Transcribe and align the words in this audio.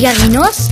Figarinos 0.00 0.70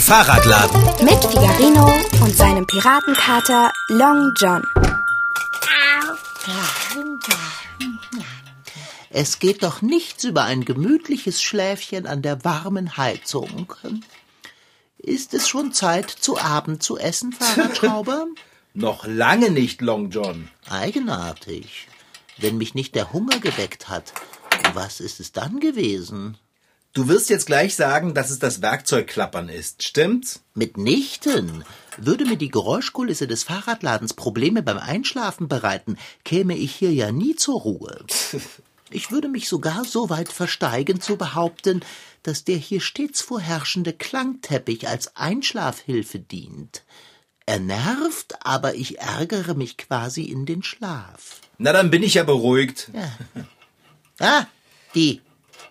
Fahrradladen. 0.00 0.82
mit 1.04 1.24
Figarino 1.26 1.94
und 2.20 2.36
seinem 2.36 2.66
Piratenkater 2.66 3.72
Long 3.86 4.32
John. 4.36 4.64
Es 9.10 9.38
geht 9.38 9.62
doch 9.62 9.80
nichts 9.80 10.24
über 10.24 10.42
ein 10.42 10.64
gemütliches 10.64 11.40
Schläfchen 11.40 12.08
an 12.08 12.20
der 12.20 12.44
warmen 12.44 12.96
Heizung. 12.96 13.72
Ist 14.98 15.32
es 15.32 15.48
schon 15.48 15.72
Zeit, 15.72 16.10
zu 16.10 16.36
Abend 16.36 16.82
zu 16.82 16.98
essen, 16.98 17.32
Fahrradschrauber? 17.32 18.26
Noch 18.74 19.06
lange 19.06 19.52
nicht, 19.52 19.82
Long 19.82 20.10
John. 20.10 20.48
Eigenartig. 20.68 21.86
Wenn 22.38 22.58
mich 22.58 22.74
nicht 22.74 22.96
der 22.96 23.12
Hunger 23.12 23.38
geweckt 23.38 23.88
hat, 23.88 24.12
was 24.74 24.98
ist 24.98 25.20
es 25.20 25.30
dann 25.30 25.60
gewesen? 25.60 26.36
Du 26.92 27.06
wirst 27.06 27.30
jetzt 27.30 27.46
gleich 27.46 27.76
sagen, 27.76 28.14
dass 28.14 28.30
es 28.30 28.40
das 28.40 28.62
Werkzeugklappern 28.62 29.48
ist, 29.48 29.84
stimmt's? 29.84 30.42
Mitnichten. 30.54 31.64
Würde 31.96 32.24
mir 32.24 32.36
die 32.36 32.50
Geräuschkulisse 32.50 33.28
des 33.28 33.44
Fahrradladens 33.44 34.14
Probleme 34.14 34.62
beim 34.62 34.78
Einschlafen 34.78 35.46
bereiten, 35.46 35.98
käme 36.24 36.56
ich 36.56 36.74
hier 36.74 36.92
ja 36.92 37.12
nie 37.12 37.36
zur 37.36 37.60
Ruhe. 37.60 38.04
Ich 38.92 39.12
würde 39.12 39.28
mich 39.28 39.48
sogar 39.48 39.84
so 39.84 40.10
weit 40.10 40.32
versteigen 40.32 41.00
zu 41.00 41.16
behaupten, 41.16 41.82
dass 42.24 42.42
der 42.42 42.56
hier 42.56 42.80
stets 42.80 43.22
vorherrschende 43.22 43.92
Klangteppich 43.92 44.88
als 44.88 45.16
Einschlafhilfe 45.16 46.18
dient. 46.18 46.82
Er 47.46 47.60
nervt, 47.60 48.34
aber 48.44 48.74
ich 48.74 48.98
ärgere 48.98 49.54
mich 49.54 49.76
quasi 49.76 50.24
in 50.24 50.44
den 50.44 50.64
Schlaf. 50.64 51.40
Na, 51.56 51.72
dann 51.72 51.90
bin 51.90 52.02
ich 52.02 52.14
ja 52.14 52.24
beruhigt. 52.24 52.90
Ah, 54.18 54.46
die, 54.96 55.20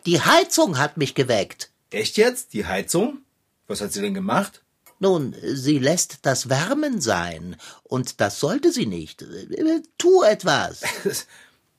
die 0.06 0.22
Heizung 0.22 0.78
hat 0.78 0.98
mich 0.98 1.16
geweckt. 1.16 1.72
Echt 1.92 2.18
jetzt? 2.18 2.54
Die 2.54 2.66
Heizung? 2.66 3.20
Was 3.68 3.82
hat 3.82 3.94
sie 3.94 4.02
denn 4.02 4.14
gemacht? 4.14 4.64
Nun, 5.00 5.34
sie 5.42 5.80
lässt 5.80 6.20
das 6.24 6.50
Wärmen 6.50 7.00
sein, 7.00 7.56
und 7.84 8.20
das 8.20 8.40
sollte 8.40 8.72
sie 8.72 8.86
nicht. 8.86 9.22
Äh, 9.22 9.82
Tu 9.98 10.24
etwas. 10.24 10.82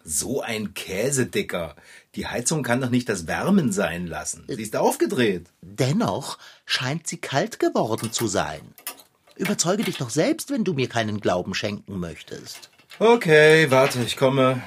So 0.03 0.41
ein 0.41 0.73
Käsedicker. 0.73 1.77
Die 2.15 2.27
Heizung 2.27 2.63
kann 2.63 2.81
doch 2.81 2.89
nicht 2.89 3.11
das 3.11 3.27
Wärmen 3.27 3.71
sein 3.71 4.07
lassen. 4.07 4.45
Sie 4.49 4.63
ist 4.63 4.75
aufgedreht. 4.75 5.47
Dennoch 5.61 6.39
scheint 6.65 7.07
sie 7.07 7.19
kalt 7.19 7.59
geworden 7.59 8.11
zu 8.11 8.27
sein. 8.27 8.63
Überzeuge 9.37 9.85
dich 9.85 9.99
doch 9.99 10.09
selbst, 10.09 10.51
wenn 10.51 10.65
du 10.65 10.73
mir 10.73 10.89
keinen 10.89 11.21
Glauben 11.21 11.53
schenken 11.53 12.01
möchtest. 12.01 12.71
Okay, 12.99 13.71
warte, 13.71 14.03
ich 14.03 14.17
komme. 14.17 14.63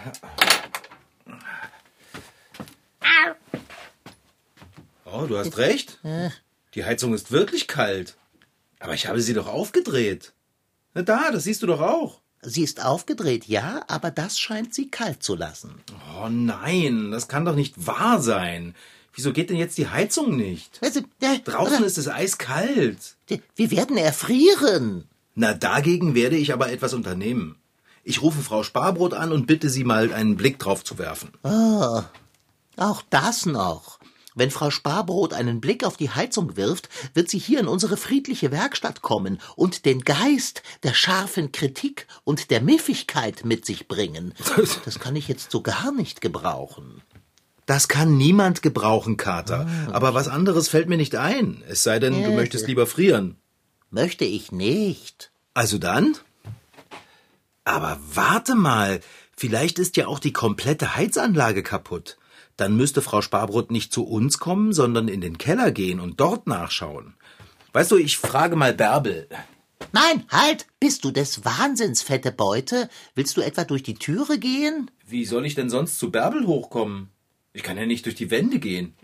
Oh, 5.13 5.25
du 5.27 5.37
hast 5.37 5.57
recht. 5.57 5.99
Die 6.73 6.85
Heizung 6.85 7.13
ist 7.13 7.31
wirklich 7.31 7.67
kalt. 7.67 8.17
Aber 8.79 8.95
ich 8.95 9.07
habe 9.07 9.21
sie 9.21 9.33
doch 9.33 9.47
aufgedreht. 9.47 10.33
Na 10.95 11.03
da, 11.03 11.31
das 11.31 11.43
siehst 11.43 11.61
du 11.61 11.67
doch 11.67 11.81
auch. 11.81 12.19
Sie 12.41 12.63
ist 12.63 12.83
aufgedreht, 12.83 13.45
ja, 13.45 13.83
aber 13.87 14.11
das 14.11 14.37
scheint 14.37 14.73
sie 14.73 14.89
kalt 14.89 15.23
zu 15.23 15.35
lassen. 15.35 15.81
Oh 16.19 16.27
nein, 16.29 17.11
das 17.11 17.27
kann 17.27 17.45
doch 17.45 17.55
nicht 17.55 17.87
wahr 17.87 18.21
sein. 18.21 18.75
Wieso 19.13 19.31
geht 19.31 19.49
denn 19.49 19.57
jetzt 19.57 19.77
die 19.77 19.87
Heizung 19.87 20.35
nicht? 20.35 20.79
Also, 20.81 21.01
äh, 21.21 21.39
Draußen 21.45 21.83
ist 21.83 21.97
es 21.97 22.09
eiskalt. 22.09 23.15
Wir 23.55 23.71
werden 23.71 23.95
erfrieren. 23.95 25.07
Na, 25.35 25.53
dagegen 25.53 26.15
werde 26.15 26.35
ich 26.35 26.51
aber 26.51 26.71
etwas 26.71 26.93
unternehmen. 26.93 27.55
Ich 28.03 28.21
rufe 28.21 28.41
Frau 28.41 28.63
Sparbrot 28.63 29.13
an 29.13 29.31
und 29.31 29.45
bitte 29.45 29.69
sie 29.69 29.83
mal 29.83 30.11
einen 30.11 30.35
Blick 30.35 30.59
drauf 30.59 30.83
zu 30.83 30.97
werfen. 30.97 31.31
Auch 32.75 33.01
das 33.09 33.45
noch. 33.45 33.99
Wenn 34.35 34.51
Frau 34.51 34.69
Sparbrot 34.69 35.33
einen 35.33 35.61
Blick 35.61 35.83
auf 35.83 35.97
die 35.97 36.09
Heizung 36.09 36.57
wirft, 36.57 36.89
wird 37.13 37.29
sie 37.29 37.37
hier 37.37 37.59
in 37.59 37.67
unsere 37.67 37.97
friedliche 37.97 38.51
Werkstatt 38.51 39.01
kommen 39.01 39.39
und 39.55 39.85
den 39.85 40.01
Geist 40.01 40.63
der 40.83 40.93
scharfen 40.93 41.51
Kritik 41.51 42.07
und 42.23 42.49
der 42.51 42.61
Miffigkeit 42.61 43.45
mit 43.45 43.65
sich 43.65 43.87
bringen. 43.87 44.33
Das 44.85 44.99
kann 44.99 45.15
ich 45.15 45.27
jetzt 45.27 45.51
so 45.51 45.61
gar 45.61 45.91
nicht 45.91 46.19
gebrauchen. 46.21 47.01
Das 47.65 47.87
kann 47.87 48.17
niemand 48.17 48.61
gebrauchen, 48.61 49.17
Kater. 49.17 49.67
Aber 49.91 50.13
was 50.13 50.27
anderes 50.27 50.67
fällt 50.67 50.89
mir 50.89 50.97
nicht 50.97 51.15
ein. 51.15 51.63
Es 51.67 51.83
sei 51.83 51.99
denn, 51.99 52.13
du 52.13 52.29
Ja, 52.29 52.35
möchtest 52.35 52.67
lieber 52.67 52.85
frieren. 52.87 53.37
Möchte 53.89 54.25
ich 54.25 54.51
nicht. 54.51 55.31
Also 55.53 55.77
dann? 55.77 56.17
Aber 57.63 57.99
warte 58.13 58.55
mal. 58.55 58.99
Vielleicht 59.35 59.79
ist 59.79 59.97
ja 59.97 60.07
auch 60.07 60.19
die 60.19 60.33
komplette 60.33 60.95
Heizanlage 60.95 61.63
kaputt. 61.63 62.17
Dann 62.57 62.75
müsste 62.77 63.01
Frau 63.01 63.21
Sparbrot 63.21 63.71
nicht 63.71 63.91
zu 63.91 64.05
uns 64.05 64.37
kommen, 64.37 64.73
sondern 64.73 65.07
in 65.07 65.21
den 65.21 65.37
Keller 65.37 65.71
gehen 65.71 65.99
und 65.99 66.19
dort 66.19 66.47
nachschauen. 66.47 67.15
Weißt 67.73 67.91
du, 67.91 67.97
ich 67.97 68.17
frage 68.17 68.55
mal 68.55 68.73
Bärbel. 68.73 69.27
Nein, 69.91 70.25
halt! 70.29 70.67
Bist 70.79 71.03
du 71.03 71.11
des 71.11 71.43
Wahnsinns, 71.43 72.01
fette 72.01 72.31
Beute? 72.31 72.89
Willst 73.15 73.35
du 73.37 73.41
etwa 73.41 73.63
durch 73.63 73.83
die 73.83 73.95
Türe 73.95 74.37
gehen? 74.39 74.91
Wie 75.07 75.25
soll 75.25 75.45
ich 75.45 75.55
denn 75.55 75.69
sonst 75.69 75.97
zu 75.97 76.11
Bärbel 76.11 76.47
hochkommen? 76.47 77.09
Ich 77.53 77.63
kann 77.63 77.77
ja 77.77 77.85
nicht 77.85 78.05
durch 78.05 78.15
die 78.15 78.31
Wände 78.31 78.59
gehen. 78.59 78.95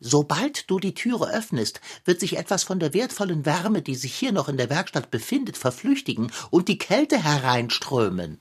Sobald 0.00 0.68
du 0.68 0.80
die 0.80 0.94
Türe 0.94 1.32
öffnest, 1.32 1.80
wird 2.04 2.20
sich 2.20 2.36
etwas 2.36 2.64
von 2.64 2.80
der 2.80 2.92
wertvollen 2.92 3.46
Wärme, 3.46 3.82
die 3.82 3.94
sich 3.94 4.14
hier 4.14 4.32
noch 4.32 4.48
in 4.48 4.56
der 4.56 4.68
Werkstatt 4.68 5.10
befindet, 5.12 5.56
verflüchtigen 5.56 6.32
und 6.50 6.66
die 6.66 6.78
Kälte 6.78 7.22
hereinströmen. 7.22 8.40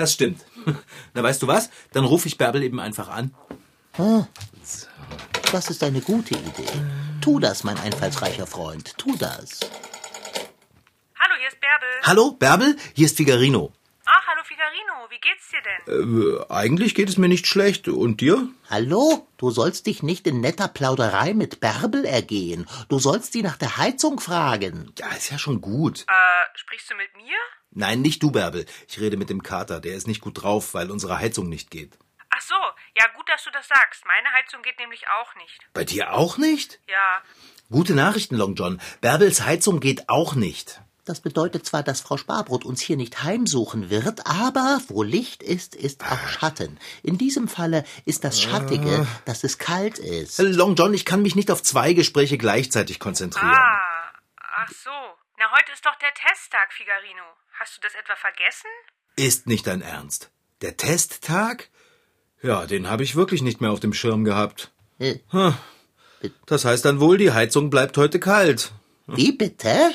Das 0.00 0.14
stimmt. 0.14 0.46
Na, 1.12 1.22
weißt 1.22 1.42
du 1.42 1.46
was? 1.46 1.68
Dann 1.92 2.06
rufe 2.06 2.26
ich 2.26 2.38
Bärbel 2.38 2.62
eben 2.62 2.80
einfach 2.80 3.08
an. 3.08 3.34
Das 5.52 5.68
ist 5.68 5.82
eine 5.82 6.00
gute 6.00 6.36
Idee. 6.36 6.72
Tu 7.20 7.38
das, 7.38 7.64
mein 7.64 7.76
einfallsreicher 7.76 8.46
Freund. 8.46 8.96
Tu 8.96 9.14
das. 9.18 9.60
Hallo, 11.18 11.34
hier 11.38 11.48
ist 11.48 11.60
Bärbel. 11.60 11.88
Hallo, 12.02 12.30
Bärbel? 12.30 12.76
Hier 12.94 13.04
ist 13.04 13.18
Figarino. 13.18 13.74
Ach, 14.06 14.26
hallo 14.26 14.40
Figarino, 14.42 15.10
wie 15.10 15.20
geht's 15.20 15.50
dir 15.50 15.60
denn? 15.60 16.40
Äh, 16.40 16.50
eigentlich 16.50 16.94
geht 16.94 17.10
es 17.10 17.18
mir 17.18 17.28
nicht 17.28 17.46
schlecht. 17.46 17.86
Und 17.86 18.22
dir? 18.22 18.48
Hallo? 18.70 19.28
Du 19.36 19.50
sollst 19.50 19.84
dich 19.84 20.02
nicht 20.02 20.26
in 20.26 20.40
netter 20.40 20.68
Plauderei 20.68 21.34
mit 21.34 21.60
Bärbel 21.60 22.06
ergehen. 22.06 22.66
Du 22.88 22.98
sollst 22.98 23.34
sie 23.34 23.42
nach 23.42 23.58
der 23.58 23.76
Heizung 23.76 24.18
fragen. 24.18 24.94
Ja, 24.98 25.10
ist 25.10 25.30
ja 25.30 25.38
schon 25.38 25.60
gut. 25.60 26.06
Äh, 26.08 26.58
sprichst 26.58 26.90
du 26.90 26.94
mit 26.94 27.14
mir? 27.16 27.36
Nein, 27.72 28.02
nicht 28.02 28.22
du, 28.22 28.30
Bärbel. 28.30 28.66
Ich 28.88 29.00
rede 29.00 29.16
mit 29.16 29.30
dem 29.30 29.42
Kater. 29.42 29.80
Der 29.80 29.94
ist 29.94 30.06
nicht 30.06 30.20
gut 30.20 30.42
drauf, 30.42 30.74
weil 30.74 30.90
unsere 30.90 31.18
Heizung 31.18 31.48
nicht 31.48 31.70
geht. 31.70 31.98
Ach 32.30 32.40
so, 32.40 32.54
ja 32.98 33.06
gut, 33.16 33.28
dass 33.28 33.44
du 33.44 33.50
das 33.50 33.68
sagst. 33.68 34.04
Meine 34.06 34.30
Heizung 34.32 34.62
geht 34.62 34.78
nämlich 34.78 35.04
auch 35.20 35.34
nicht. 35.36 35.60
Bei 35.72 35.84
dir 35.84 36.12
auch 36.14 36.36
nicht? 36.38 36.80
Ja, 36.88 37.22
Gute 37.70 37.94
Nachrichten, 37.94 38.34
Long 38.34 38.56
John. 38.56 38.80
Bärbels 39.00 39.42
Heizung 39.42 39.78
geht 39.78 40.08
auch 40.08 40.34
nicht. 40.34 40.80
Das 41.04 41.20
bedeutet 41.20 41.64
zwar, 41.64 41.84
dass 41.84 42.00
Frau 42.00 42.16
Sparbrot 42.16 42.64
uns 42.64 42.80
hier 42.80 42.96
nicht 42.96 43.22
heimsuchen 43.22 43.90
wird, 43.90 44.26
aber 44.26 44.80
wo 44.88 45.04
Licht 45.04 45.42
ist, 45.44 45.76
ist 45.76 46.02
auch 46.04 46.28
Schatten. 46.28 46.80
In 47.04 47.16
diesem 47.16 47.46
Falle 47.46 47.84
ist 48.06 48.24
das 48.24 48.40
Schattige, 48.42 49.06
dass 49.24 49.44
es 49.44 49.58
kalt 49.58 50.00
ist. 50.00 50.38
Long 50.38 50.74
John, 50.74 50.92
ich 50.92 51.04
kann 51.04 51.22
mich 51.22 51.36
nicht 51.36 51.52
auf 51.52 51.62
zwei 51.62 51.92
Gespräche 51.92 52.38
gleichzeitig 52.38 52.98
konzentrieren. 52.98 53.54
ah, 53.54 54.12
ach 54.36 54.68
so. 54.70 54.90
Na, 55.38 55.50
heute 55.52 55.70
ist 55.72 55.86
doch 55.86 55.96
der 55.96 56.12
Testtag, 56.12 56.72
Figarino. 56.72 57.22
Hast 57.60 57.76
du 57.76 57.80
das 57.82 57.94
etwa 57.94 58.16
vergessen? 58.16 58.70
Ist 59.16 59.46
nicht 59.46 59.66
dein 59.66 59.82
Ernst. 59.82 60.30
Der 60.62 60.78
Testtag? 60.78 61.68
Ja, 62.40 62.64
den 62.64 62.88
habe 62.88 63.02
ich 63.02 63.16
wirklich 63.16 63.42
nicht 63.42 63.60
mehr 63.60 63.70
auf 63.70 63.80
dem 63.80 63.92
Schirm 63.92 64.24
gehabt. 64.24 64.70
Äh, 64.98 65.18
Das 66.46 66.64
heißt 66.64 66.86
dann 66.86 67.00
wohl, 67.00 67.18
die 67.18 67.32
Heizung 67.32 67.68
bleibt 67.68 67.98
heute 67.98 68.18
kalt. 68.18 68.72
Wie 69.06 69.32
bitte? 69.32 69.92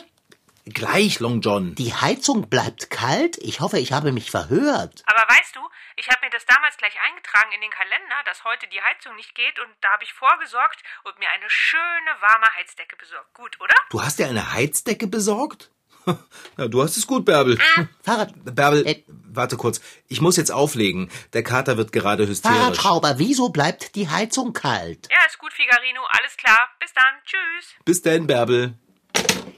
Gleich, 0.66 1.20
Long 1.20 1.42
John. 1.42 1.74
Die 1.74 1.94
Heizung 1.96 2.50
bleibt 2.50 2.92
kalt? 2.92 3.38
Ich 3.40 3.62
hoffe, 3.62 3.80
ich 3.80 3.94
habe 3.94 4.12
mich 4.12 4.30
verhört. 4.30 5.04
Aber 5.08 5.28
weißt 5.28 5.56
du, 5.56 5.62
ich 5.98 6.08
habe 6.10 6.20
mir 6.24 6.30
das 6.30 6.46
damals 6.46 6.78
gleich 6.78 6.96
eingetragen 7.08 7.52
in 7.56 7.62
den 7.62 7.72
Kalender, 7.72 8.16
dass 8.26 8.44
heute 8.44 8.68
die 8.68 8.82
Heizung 8.82 9.16
nicht 9.16 9.34
geht 9.34 9.60
und 9.60 9.70
da 9.82 9.90
habe 9.94 10.04
ich 10.04 10.14
vorgesorgt 10.14 10.84
und 11.04 11.18
mir 11.18 11.30
eine 11.30 11.50
schöne 11.50 12.12
warme 12.22 12.48
Heizdecke 12.58 12.96
besorgt. 12.96 13.34
Gut, 13.34 13.60
oder? 13.60 13.74
Du 13.90 14.04
hast 14.04 14.20
dir 14.20 14.28
eine 14.28 14.54
Heizdecke 14.54 15.08
besorgt? 15.08 15.72
Ja, 16.58 16.68
du 16.70 16.82
hast 16.82 16.96
es 16.96 17.06
gut, 17.06 17.26
Bärbel. 17.26 17.58
Fahrrad, 18.02 18.34
Bärbel, 18.46 18.86
Äh. 18.88 19.04
warte 19.34 19.58
kurz. 19.58 19.82
Ich 20.08 20.22
muss 20.22 20.38
jetzt 20.38 20.52
auflegen. 20.52 21.10
Der 21.34 21.44
Kater 21.44 21.76
wird 21.78 21.92
gerade 21.92 22.28
hysterisch. 22.28 22.58
Fahrradschrauber, 22.58 23.16
wieso 23.18 23.50
bleibt 23.50 23.96
die 23.96 24.08
Heizung 24.08 24.54
kalt? 24.54 25.10
Ja, 25.12 25.18
ist 25.28 25.38
gut, 25.38 25.52
Figarino. 25.52 26.02
Alles 26.12 26.38
klar. 26.38 26.60
Bis 26.80 26.94
dann. 26.94 27.04
Tschüss. 27.26 27.74
Bis 27.84 28.02
denn, 28.02 28.28
Bärbel. 28.28 28.74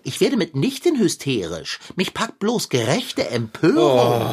Ich 0.04 0.22
werde 0.22 0.38
mitnichten 0.38 0.98
hysterisch. 0.98 1.80
Mich 1.96 2.14
packt 2.14 2.40
bloß 2.40 2.70
gerechte 2.70 3.30
Empörung. 3.30 4.26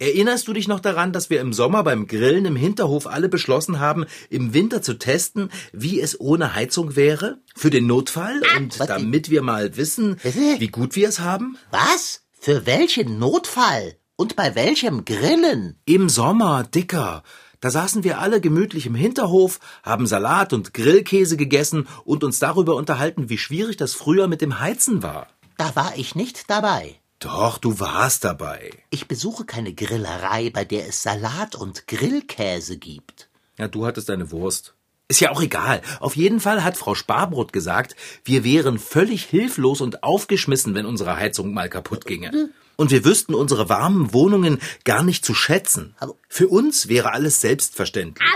Erinnerst 0.00 0.48
du 0.48 0.54
dich 0.54 0.66
noch 0.66 0.80
daran, 0.80 1.12
dass 1.12 1.28
wir 1.28 1.42
im 1.42 1.52
Sommer 1.52 1.84
beim 1.84 2.06
Grillen 2.06 2.46
im 2.46 2.56
Hinterhof 2.56 3.06
alle 3.06 3.28
beschlossen 3.28 3.80
haben, 3.80 4.06
im 4.30 4.54
Winter 4.54 4.80
zu 4.80 4.94
testen, 4.94 5.50
wie 5.74 6.00
es 6.00 6.18
ohne 6.18 6.54
Heizung 6.54 6.96
wäre? 6.96 7.36
Für 7.54 7.68
den 7.68 7.86
Notfall? 7.86 8.40
Und 8.56 8.80
damit 8.80 9.28
wir 9.28 9.42
mal 9.42 9.76
wissen, 9.76 10.16
wie 10.22 10.68
gut 10.68 10.96
wir 10.96 11.06
es 11.06 11.20
haben? 11.20 11.58
Was? 11.70 12.22
Für 12.32 12.64
welchen 12.64 13.18
Notfall? 13.18 13.96
Und 14.16 14.36
bei 14.36 14.54
welchem 14.54 15.04
Grillen? 15.04 15.78
Im 15.84 16.08
Sommer, 16.08 16.64
Dicker. 16.64 17.22
Da 17.60 17.70
saßen 17.70 18.02
wir 18.02 18.20
alle 18.20 18.40
gemütlich 18.40 18.86
im 18.86 18.94
Hinterhof, 18.94 19.60
haben 19.82 20.06
Salat 20.06 20.54
und 20.54 20.72
Grillkäse 20.72 21.36
gegessen 21.36 21.86
und 22.06 22.24
uns 22.24 22.38
darüber 22.38 22.76
unterhalten, 22.76 23.28
wie 23.28 23.36
schwierig 23.36 23.76
das 23.76 23.92
früher 23.92 24.28
mit 24.28 24.40
dem 24.40 24.60
Heizen 24.60 25.02
war. 25.02 25.26
Da 25.58 25.76
war 25.76 25.92
ich 25.94 26.14
nicht 26.14 26.48
dabei. 26.48 26.99
Doch, 27.20 27.58
du 27.58 27.78
warst 27.80 28.24
dabei. 28.24 28.70
Ich 28.88 29.06
besuche 29.06 29.44
keine 29.44 29.74
Grillerei, 29.74 30.48
bei 30.48 30.64
der 30.64 30.88
es 30.88 31.02
Salat 31.02 31.54
und 31.54 31.86
Grillkäse 31.86 32.78
gibt. 32.78 33.28
Ja, 33.58 33.68
du 33.68 33.84
hattest 33.84 34.08
deine 34.08 34.30
Wurst. 34.30 34.74
Ist 35.06 35.20
ja 35.20 35.30
auch 35.30 35.42
egal. 35.42 35.82
Auf 35.98 36.16
jeden 36.16 36.40
Fall 36.40 36.64
hat 36.64 36.78
Frau 36.78 36.94
Sparbrot 36.94 37.52
gesagt, 37.52 37.94
wir 38.24 38.42
wären 38.42 38.78
völlig 38.78 39.24
hilflos 39.24 39.82
und 39.82 40.02
aufgeschmissen, 40.02 40.74
wenn 40.74 40.86
unsere 40.86 41.16
Heizung 41.16 41.52
mal 41.52 41.68
kaputt 41.68 42.06
ginge. 42.06 42.50
Und 42.76 42.90
wir 42.90 43.04
wüssten 43.04 43.34
unsere 43.34 43.68
warmen 43.68 44.14
Wohnungen 44.14 44.58
gar 44.84 45.02
nicht 45.02 45.22
zu 45.22 45.34
schätzen. 45.34 45.94
Für 46.26 46.48
uns 46.48 46.88
wäre 46.88 47.12
alles 47.12 47.42
selbstverständlich. 47.42 48.26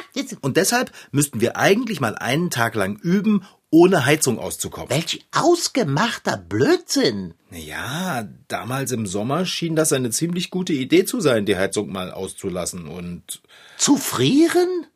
Und 0.43 0.59
deshalb 0.59 0.93
müssten 1.11 1.41
wir 1.41 1.57
eigentlich 1.57 2.01
mal 2.01 2.17
einen 2.17 2.51
Tag 2.51 2.75
lang 2.75 2.97
üben, 2.97 3.45
ohne 3.75 4.07
Heizung 4.07 4.39
auszukommen. 4.39 4.91
Welch 4.91 5.25
ausgemachter 5.33 6.37
Blödsinn. 6.37 7.35
Ja, 7.51 8.29
damals 8.47 8.93
im 8.93 9.05
Sommer 9.05 9.47
schien 9.47 9.75
das 9.75 9.93
eine 9.93 10.11
ziemlich 10.11 10.51
gute 10.51 10.73
Idee 10.73 11.05
zu 11.05 11.19
sein, 11.19 11.45
die 11.45 11.57
Heizung 11.57 11.91
mal 11.91 12.13
auszulassen 12.13 12.87
und 12.87 13.43
Zu 13.77 13.97
frieren? 13.97 14.87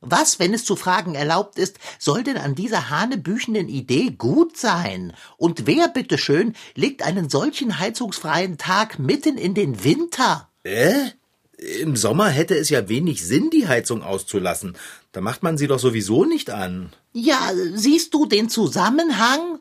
Was, 0.00 0.38
wenn 0.38 0.54
es 0.54 0.64
zu 0.64 0.76
fragen 0.76 1.14
erlaubt 1.14 1.58
ist, 1.58 1.78
soll 1.98 2.22
denn 2.22 2.38
an 2.38 2.54
dieser 2.54 2.88
hanebüchenden 2.88 3.68
Idee 3.68 4.14
gut 4.16 4.56
sein? 4.56 5.12
Und 5.36 5.66
wer, 5.66 5.88
bitteschön, 5.88 6.54
legt 6.74 7.02
einen 7.02 7.28
solchen 7.28 7.78
heizungsfreien 7.78 8.56
Tag 8.56 8.98
mitten 8.98 9.36
in 9.36 9.52
den 9.52 9.84
Winter? 9.84 10.48
Äh? 10.64 11.10
Im 11.58 11.96
Sommer 11.96 12.28
hätte 12.28 12.54
es 12.54 12.68
ja 12.68 12.88
wenig 12.88 13.26
Sinn, 13.26 13.48
die 13.50 13.66
Heizung 13.66 14.02
auszulassen. 14.02 14.76
Da 15.16 15.22
macht 15.22 15.42
man 15.42 15.56
sie 15.56 15.66
doch 15.66 15.78
sowieso 15.78 16.26
nicht 16.26 16.50
an. 16.50 16.90
Ja, 17.14 17.38
siehst 17.72 18.12
du 18.12 18.26
den 18.26 18.50
Zusammenhang? 18.50 19.60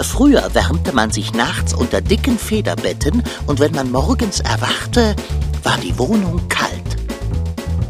Früher 0.00 0.54
wärmte 0.54 0.92
man 0.92 1.10
sich 1.10 1.34
nachts 1.34 1.74
unter 1.74 2.00
dicken 2.00 2.38
Federbetten 2.38 3.24
und 3.48 3.58
wenn 3.58 3.72
man 3.72 3.90
morgens 3.90 4.38
erwachte, 4.38 5.16
war 5.64 5.76
die 5.78 5.98
Wohnung 5.98 6.48
kalt. 6.48 6.70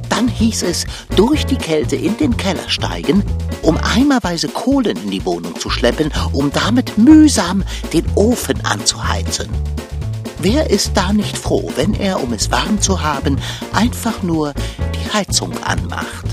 Dann 0.09 0.27
hieß 0.27 0.63
es, 0.63 0.87
durch 1.15 1.45
die 1.45 1.59
Kälte 1.59 1.97
in 1.97 2.17
den 2.17 2.39
Keller 2.39 2.67
steigen, 2.71 3.23
um 3.61 3.77
eimerweise 3.77 4.49
Kohlen 4.49 4.97
in 4.97 5.11
die 5.11 5.27
Wohnung 5.27 5.61
zu 5.61 5.69
schleppen, 5.69 6.11
um 6.33 6.51
damit 6.51 6.97
mühsam 6.97 7.63
den 7.93 8.07
Ofen 8.15 8.65
anzuheizen. 8.65 9.51
Wer 10.43 10.71
ist 10.71 10.93
da 10.95 11.13
nicht 11.13 11.37
froh, 11.37 11.71
wenn 11.77 11.93
er, 11.93 12.23
um 12.23 12.33
es 12.33 12.51
warm 12.51 12.81
zu 12.81 13.03
haben, 13.03 13.39
einfach 13.75 14.23
nur 14.23 14.55
die 14.95 15.13
Heizung 15.13 15.53
anmacht? 15.63 16.25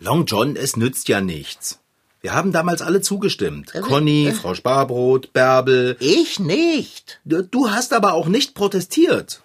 Long 0.00 0.26
John, 0.26 0.56
es 0.56 0.76
nützt 0.76 1.06
ja 1.06 1.20
nichts. 1.20 1.78
Wir 2.22 2.34
haben 2.34 2.50
damals 2.50 2.82
alle 2.82 3.02
zugestimmt. 3.02 3.72
Conny, 3.82 4.32
Frau 4.32 4.54
Sparbrot, 4.54 5.32
Bärbel. 5.32 5.96
Ich 6.00 6.40
nicht. 6.40 7.20
Du 7.24 7.70
hast 7.70 7.92
aber 7.92 8.14
auch 8.14 8.26
nicht 8.26 8.56
protestiert. 8.56 9.42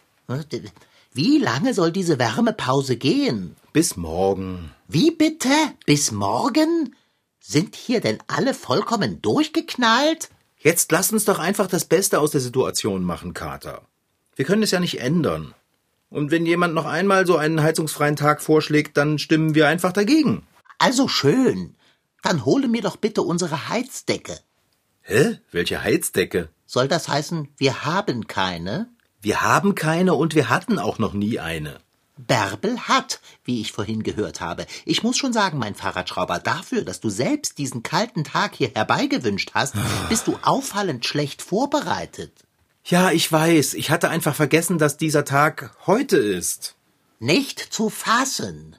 Wie 1.14 1.38
lange 1.38 1.76
soll 1.76 1.92
diese 1.92 2.18
Wärmepause 2.18 2.98
gehen? 2.98 3.56
Bis 3.72 3.96
morgen. 3.98 4.72
Wie 4.88 5.12
bitte? 5.12 5.54
Bis 5.86 6.12
morgen? 6.12 6.96
Sind 7.40 7.76
hier 7.76 8.02
denn 8.02 8.18
alle 8.26 8.56
vollkommen 8.56 9.22
durchgeknallt? 9.22 10.30
Jetzt 10.66 10.92
lass 10.92 11.14
uns 11.14 11.26
doch 11.26 11.38
einfach 11.38 11.68
das 11.68 11.86
Beste 11.86 12.20
aus 12.20 12.32
der 12.32 12.42
Situation 12.42 13.04
machen, 13.04 13.36
Kater. 13.36 13.84
Wir 14.36 14.46
können 14.46 14.64
es 14.64 14.72
ja 14.72 14.80
nicht 14.80 15.00
ändern. 15.00 15.54
Und 16.10 16.32
wenn 16.32 16.48
jemand 16.48 16.74
noch 16.74 16.86
einmal 16.86 17.28
so 17.28 17.38
einen 17.38 17.62
heizungsfreien 17.62 18.16
Tag 18.16 18.42
vorschlägt, 18.42 18.98
dann 18.98 19.20
stimmen 19.20 19.54
wir 19.54 19.68
einfach 19.68 19.94
dagegen. 19.94 20.42
Also 20.80 21.08
schön. 21.08 21.76
Dann 22.24 22.46
hole 22.46 22.68
mir 22.68 22.82
doch 22.82 22.96
bitte 22.96 23.22
unsere 23.22 23.70
Heizdecke. 23.70 24.40
Hä? 25.02 25.38
Welche 25.52 25.84
Heizdecke? 25.84 26.50
Soll 26.66 26.88
das 26.88 27.10
heißen, 27.10 27.48
wir 27.58 27.86
haben 27.86 28.26
keine? 28.26 28.90
Wir 29.22 29.44
haben 29.44 29.76
keine 29.76 30.16
und 30.16 30.34
wir 30.34 30.50
hatten 30.50 30.80
auch 30.80 30.98
noch 30.98 31.14
nie 31.14 31.38
eine. 31.38 31.78
Bärbel 32.18 32.80
hat, 32.82 33.20
wie 33.44 33.62
ich 33.62 33.72
vorhin 33.72 34.04
gehört 34.04 34.42
habe. 34.42 34.66
Ich 34.86 35.04
muss 35.04 35.18
schon 35.18 35.34
sagen, 35.34 35.58
mein 35.58 35.76
Fahrradschrauber, 35.76 36.40
dafür, 36.40 36.84
dass 36.84 37.02
du 37.02 37.10
selbst 37.10 37.58
diesen 37.58 37.84
kalten 37.84 38.24
Tag 38.24 38.56
hier 38.56 38.72
herbeigewünscht 38.74 39.52
hast, 39.54 39.76
bist 40.10 40.28
du 40.28 40.38
auffallend 40.42 41.06
schlecht 41.06 41.42
vorbereitet. 41.42 42.32
Ja, 42.86 43.12
ich 43.12 43.32
weiß. 43.32 43.74
Ich 43.74 43.90
hatte 43.90 44.10
einfach 44.10 44.36
vergessen, 44.36 44.78
dass 44.78 44.98
dieser 44.98 45.26
Tag 45.26 45.76
heute 45.88 46.18
ist. 46.18 46.76
Nicht 47.20 47.60
zu 47.60 47.90
fassen. 47.90 48.76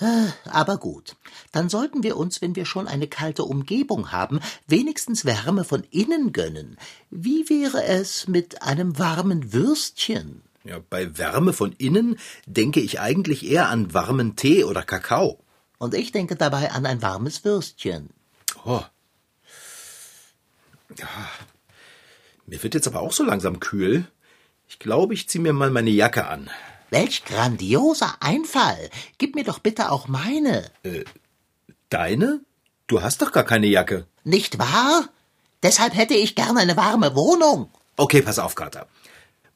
Äh, 0.00 0.28
Aber 0.44 0.78
gut, 0.78 1.16
dann 1.52 1.68
sollten 1.68 2.02
wir 2.02 2.16
uns, 2.16 2.42
wenn 2.42 2.56
wir 2.56 2.66
schon 2.66 2.88
eine 2.88 3.08
kalte 3.08 3.44
Umgebung 3.44 4.12
haben, 4.12 4.40
wenigstens 4.66 5.24
Wärme 5.24 5.64
von 5.64 5.84
innen 5.90 6.32
gönnen. 6.32 6.76
Wie 7.10 7.48
wäre 7.48 7.84
es 7.84 8.28
mit 8.28 8.62
einem 8.62 8.98
warmen 8.98 9.52
Würstchen? 9.52 10.42
Ja, 10.64 10.78
bei 10.90 11.18
Wärme 11.18 11.52
von 11.52 11.72
innen 11.72 12.18
denke 12.46 12.80
ich 12.80 13.00
eigentlich 13.00 13.44
eher 13.44 13.68
an 13.68 13.92
warmen 13.94 14.36
Tee 14.36 14.64
oder 14.64 14.82
Kakao. 14.82 15.42
Und 15.78 15.94
ich 15.94 16.12
denke 16.12 16.36
dabei 16.36 16.70
an 16.70 16.86
ein 16.86 17.02
warmes 17.02 17.44
Würstchen. 17.44 18.10
Oh. 18.64 18.82
Ja. 20.96 21.08
Mir 22.46 22.62
wird 22.62 22.74
jetzt 22.74 22.86
aber 22.86 23.00
auch 23.00 23.12
so 23.12 23.24
langsam 23.24 23.58
kühl. 23.58 24.06
Ich 24.68 24.78
glaube, 24.78 25.14
ich 25.14 25.28
ziehe 25.28 25.42
mir 25.42 25.52
mal 25.52 25.70
meine 25.70 25.90
Jacke 25.90 26.26
an. 26.28 26.50
Welch 26.90 27.24
grandioser 27.24 28.14
Einfall! 28.20 28.90
Gib 29.18 29.34
mir 29.34 29.44
doch 29.44 29.58
bitte 29.58 29.90
auch 29.90 30.08
meine. 30.08 30.70
Deine? 31.88 32.40
Du 32.86 33.02
hast 33.02 33.22
doch 33.22 33.32
gar 33.32 33.44
keine 33.44 33.66
Jacke. 33.66 34.06
Nicht 34.24 34.58
wahr? 34.58 35.08
Deshalb 35.62 35.96
hätte 35.96 36.14
ich 36.14 36.34
gern 36.34 36.58
eine 36.58 36.76
warme 36.76 37.14
Wohnung. 37.16 37.70
Okay, 37.96 38.22
pass 38.22 38.38
auf, 38.38 38.54
Kater. 38.54 38.86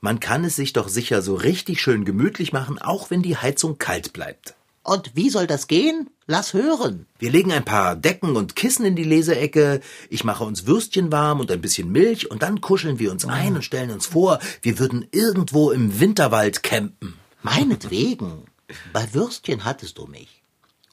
Man 0.00 0.20
kann 0.20 0.44
es 0.44 0.56
sich 0.56 0.72
doch 0.72 0.88
sicher 0.88 1.22
so 1.22 1.34
richtig 1.34 1.80
schön 1.80 2.04
gemütlich 2.04 2.52
machen, 2.52 2.78
auch 2.78 3.10
wenn 3.10 3.22
die 3.22 3.36
Heizung 3.36 3.78
kalt 3.78 4.12
bleibt. 4.12 4.54
Und 4.82 5.16
wie 5.16 5.30
soll 5.30 5.48
das 5.48 5.66
gehen? 5.66 6.10
Lass 6.28 6.52
hören. 6.52 7.06
Wir 7.18 7.30
legen 7.30 7.52
ein 7.52 7.64
paar 7.64 7.96
Decken 7.96 8.36
und 8.36 8.54
Kissen 8.54 8.84
in 8.84 8.94
die 8.94 9.04
Leseecke, 9.04 9.80
ich 10.10 10.22
mache 10.22 10.44
uns 10.44 10.66
Würstchen 10.66 11.10
warm 11.10 11.40
und 11.40 11.50
ein 11.50 11.60
bisschen 11.60 11.90
Milch 11.90 12.30
und 12.30 12.42
dann 12.42 12.60
kuscheln 12.60 12.98
wir 12.98 13.10
uns 13.10 13.24
ein 13.24 13.56
und 13.56 13.64
stellen 13.64 13.90
uns 13.90 14.06
vor, 14.06 14.38
wir 14.62 14.78
würden 14.78 15.06
irgendwo 15.10 15.72
im 15.72 15.98
Winterwald 15.98 16.62
campen. 16.62 17.14
Meinetwegen. 17.42 18.44
Bei 18.92 19.12
Würstchen 19.12 19.64
hattest 19.64 19.98
du 19.98 20.06
mich. 20.06 20.42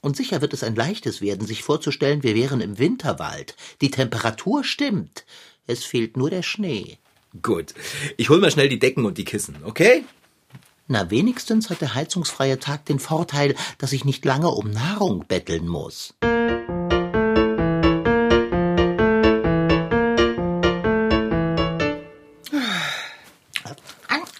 Und 0.01 0.17
sicher 0.17 0.41
wird 0.41 0.53
es 0.53 0.63
ein 0.63 0.75
leichtes 0.75 1.21
werden, 1.21 1.47
sich 1.47 1.63
vorzustellen, 1.63 2.23
wir 2.23 2.35
wären 2.35 2.61
im 2.61 2.77
Winterwald. 2.77 3.55
Die 3.81 3.91
Temperatur 3.91 4.63
stimmt. 4.63 5.25
Es 5.65 5.83
fehlt 5.83 6.17
nur 6.17 6.29
der 6.29 6.43
Schnee. 6.43 6.97
Gut, 7.41 7.73
ich 8.17 8.29
hol 8.29 8.39
mal 8.39 8.51
schnell 8.51 8.69
die 8.69 8.77
Decken 8.77 9.05
und 9.05 9.17
die 9.17 9.25
Kissen, 9.25 9.57
okay? 9.63 10.03
Na, 10.87 11.09
wenigstens 11.09 11.71
hat 11.71 11.81
der 11.81 11.95
heizungsfreie 11.95 12.59
Tag 12.59 12.85
den 12.85 12.99
Vorteil, 12.99 13.55
dass 13.79 13.91
ich 13.91 14.05
nicht 14.05 14.23
lange 14.23 14.49
um 14.49 14.69
Nahrung 14.69 15.25
betteln 15.27 15.67
muss. 15.67 16.13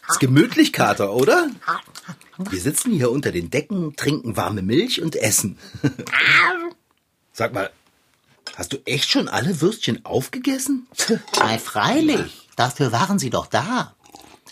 Ist 0.09 0.19
gemütlich, 0.19 0.71
Kater, 0.71 1.13
oder? 1.13 1.49
Wir 2.37 2.61
sitzen 2.61 2.91
hier 2.91 3.09
unter 3.09 3.31
den 3.31 3.49
Decken, 3.49 3.95
trinken 3.95 4.37
warme 4.37 4.61
Milch 4.61 5.01
und 5.01 5.15
essen. 5.15 5.57
Sag 7.31 7.53
mal, 7.53 7.71
hast 8.55 8.73
du 8.73 8.77
echt 8.85 9.09
schon 9.09 9.27
alle 9.27 9.61
Würstchen 9.61 10.05
aufgegessen? 10.05 10.87
Ei, 11.39 11.57
freilich. 11.57 12.47
Dafür 12.55 12.91
waren 12.91 13.19
sie 13.19 13.29
doch 13.29 13.47
da. 13.47 13.93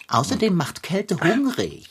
Außerdem 0.08 0.56
macht 0.56 0.84
Kälte 0.84 1.20
hungrig. 1.20 1.90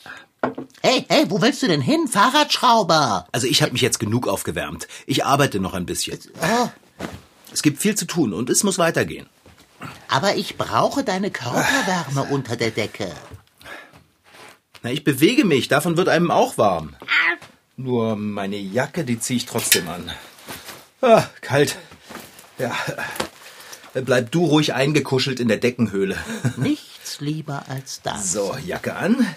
Hey, 0.81 1.05
hey, 1.07 1.25
wo 1.29 1.41
willst 1.41 1.61
du 1.63 1.67
denn 1.67 1.81
hin, 1.81 2.07
Fahrradschrauber? 2.07 3.27
Also 3.31 3.47
ich 3.47 3.61
habe 3.61 3.71
mich 3.73 3.81
jetzt 3.81 3.99
genug 3.99 4.27
aufgewärmt. 4.27 4.87
Ich 5.05 5.25
arbeite 5.25 5.59
noch 5.59 5.73
ein 5.73 5.85
bisschen. 5.85 6.19
Oh, 6.41 6.69
Es 7.53 7.61
gibt 7.61 7.79
viel 7.81 7.95
zu 7.95 8.05
tun 8.05 8.33
und 8.33 8.49
es 8.49 8.63
muss 8.63 8.77
weitergehen. 8.79 9.27
aber 10.09 10.35
ich 10.35 10.57
brauche 10.57 11.03
deine 11.03 11.31
Körperwärme 11.31 12.23
unter 12.31 12.55
der 12.55 12.71
Decke. 12.71 13.11
Na, 14.83 14.91
ich 14.91 15.03
bewege 15.03 15.45
mich, 15.45 15.67
davon 15.67 15.95
wird 15.97 16.09
einem 16.09 16.31
auch 16.31 16.57
warm. 16.57 16.95
Nur 17.77 18.15
meine 18.15 18.57
Jacke, 18.57 19.03
die 19.03 19.19
ziehe 19.19 19.37
ich 19.37 19.45
trotzdem 19.45 19.87
an. 19.89 20.11
Ah, 21.01 21.23
kalt. 21.41 21.77
Ja. 22.61 22.77
Bleib 23.93 24.31
du 24.31 24.45
ruhig 24.45 24.73
eingekuschelt 24.73 25.39
in 25.39 25.47
der 25.47 25.57
Deckenhöhle. 25.57 26.17
Nichts 26.57 27.19
lieber 27.19 27.65
als 27.67 28.01
das. 28.01 28.31
So, 28.31 28.55
Jacke 28.65 28.95
an. 28.95 29.35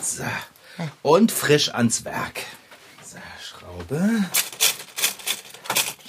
So. 0.00 0.24
Und 1.02 1.30
frisch 1.30 1.74
ans 1.74 2.04
Werk. 2.04 2.40
So, 3.04 3.18
Schraube. 3.42 4.24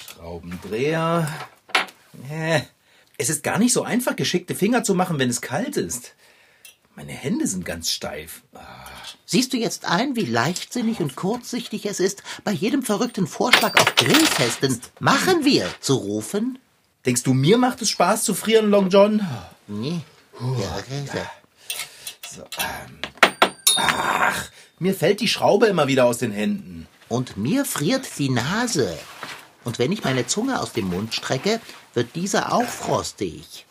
Schraubendreher. 0.07 1.27
Es 3.17 3.29
ist 3.29 3.43
gar 3.43 3.59
nicht 3.59 3.73
so 3.73 3.83
einfach, 3.83 4.15
geschickte 4.15 4.55
Finger 4.55 4.83
zu 4.83 4.95
machen, 4.95 5.19
wenn 5.19 5.29
es 5.29 5.41
kalt 5.41 5.77
ist. 5.77 6.15
Meine 6.95 7.13
Hände 7.13 7.47
sind 7.47 7.65
ganz 7.65 7.91
steif. 7.91 8.43
Ah. 8.53 8.90
Siehst 9.31 9.53
du 9.53 9.57
jetzt 9.57 9.85
ein, 9.85 10.17
wie 10.17 10.25
leichtsinnig 10.25 11.00
und 11.00 11.15
kurzsichtig 11.15 11.85
es 11.85 12.01
ist, 12.01 12.21
bei 12.43 12.51
jedem 12.51 12.83
verrückten 12.83 13.27
Vorschlag 13.27 13.79
auf 13.79 13.95
Grillfesten 13.95 14.81
machen 15.00 15.45
wir 15.45 15.73
zu 15.79 15.95
rufen? 15.95 16.59
Denkst 17.05 17.23
du, 17.23 17.33
mir 17.33 17.57
macht 17.57 17.81
es 17.81 17.89
Spaß 17.91 18.25
zu 18.25 18.33
frieren, 18.35 18.69
Long 18.69 18.89
John? 18.89 19.25
Nee. 19.69 20.01
Ja, 20.38 20.83
So, 22.29 22.41
ähm. 22.41 23.00
Ach, 23.77 24.50
mir 24.79 24.93
fällt 24.93 25.21
die 25.21 25.29
Schraube 25.29 25.67
immer 25.67 25.88
wieder 25.88 26.07
aus 26.07 26.17
den 26.17 26.33
Händen. 26.33 26.89
Und 27.07 27.38
mir 27.38 27.63
friert 27.63 28.09
die 28.17 28.27
Nase. 28.27 29.00
Und 29.63 29.79
wenn 29.79 29.93
ich 29.93 30.03
meine 30.03 30.27
Zunge 30.27 30.59
aus 30.59 30.73
dem 30.73 30.89
Mund 30.89 31.15
strecke, 31.15 31.61
wird 31.93 32.09
diese 32.15 32.51
auch 32.51 32.67
frostig. 32.67 33.65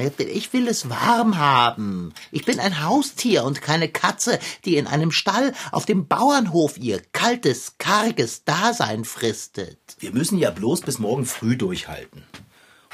Ich 0.00 0.52
will 0.52 0.68
es 0.68 0.88
warm 0.88 1.38
haben. 1.38 2.12
Ich 2.30 2.44
bin 2.44 2.60
ein 2.60 2.82
Haustier 2.82 3.44
und 3.44 3.62
keine 3.62 3.88
Katze, 3.88 4.38
die 4.64 4.76
in 4.76 4.86
einem 4.86 5.10
Stall 5.10 5.52
auf 5.70 5.86
dem 5.86 6.06
Bauernhof 6.08 6.78
ihr 6.78 7.00
kaltes, 7.12 7.78
karges 7.78 8.44
Dasein 8.44 9.04
fristet. 9.04 9.78
Wir 9.98 10.12
müssen 10.12 10.38
ja 10.38 10.50
bloß 10.50 10.82
bis 10.82 10.98
morgen 10.98 11.26
früh 11.26 11.56
durchhalten. 11.56 12.22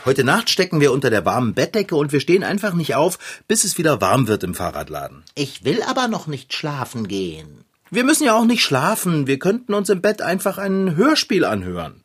Heute 0.05 0.25
Nacht 0.25 0.49
stecken 0.49 0.81
wir 0.81 0.93
unter 0.93 1.11
der 1.11 1.25
warmen 1.25 1.55
Bettdecke 1.55 1.97
und 1.97 2.13
wir 2.13 2.21
stehen 2.21 2.45
einfach 2.45 2.73
nicht 2.73 2.95
auf, 2.95 3.19
bis 3.49 3.65
es 3.65 3.79
wieder 3.79 4.01
warm 4.01 4.29
wird 4.29 4.45
im 4.45 4.55
Fahrradladen. 4.55 5.25
Ich 5.35 5.65
will 5.65 5.83
aber 5.83 6.09
noch 6.09 6.27
nicht 6.27 6.55
schlafen 6.55 7.09
gehen. 7.09 7.65
Wir 7.91 8.05
müssen 8.05 8.25
ja 8.25 8.35
auch 8.37 8.45
nicht 8.45 8.63
schlafen. 8.63 9.27
Wir 9.27 9.39
könnten 9.39 9.75
uns 9.75 9.89
im 9.89 10.01
Bett 10.01 10.23
einfach 10.23 10.59
ein 10.59 10.95
Hörspiel 10.95 11.45
anhören. 11.45 12.03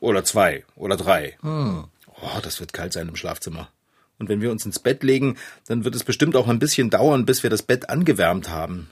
Oder 0.00 0.24
zwei 0.24 0.64
oder 0.76 0.96
drei. 0.96 1.38
Hm. 1.40 1.84
Oh, 2.20 2.40
das 2.42 2.60
wird 2.60 2.72
kalt 2.72 2.92
sein 2.92 3.08
im 3.08 3.16
Schlafzimmer. 3.16 3.68
Und 4.18 4.28
wenn 4.28 4.40
wir 4.40 4.50
uns 4.50 4.64
ins 4.64 4.78
Bett 4.78 5.02
legen, 5.02 5.36
dann 5.66 5.84
wird 5.84 5.94
es 5.94 6.04
bestimmt 6.04 6.36
auch 6.36 6.48
ein 6.48 6.58
bisschen 6.58 6.90
dauern, 6.90 7.26
bis 7.26 7.42
wir 7.42 7.50
das 7.50 7.62
Bett 7.62 7.90
angewärmt 7.90 8.48
haben. 8.48 8.88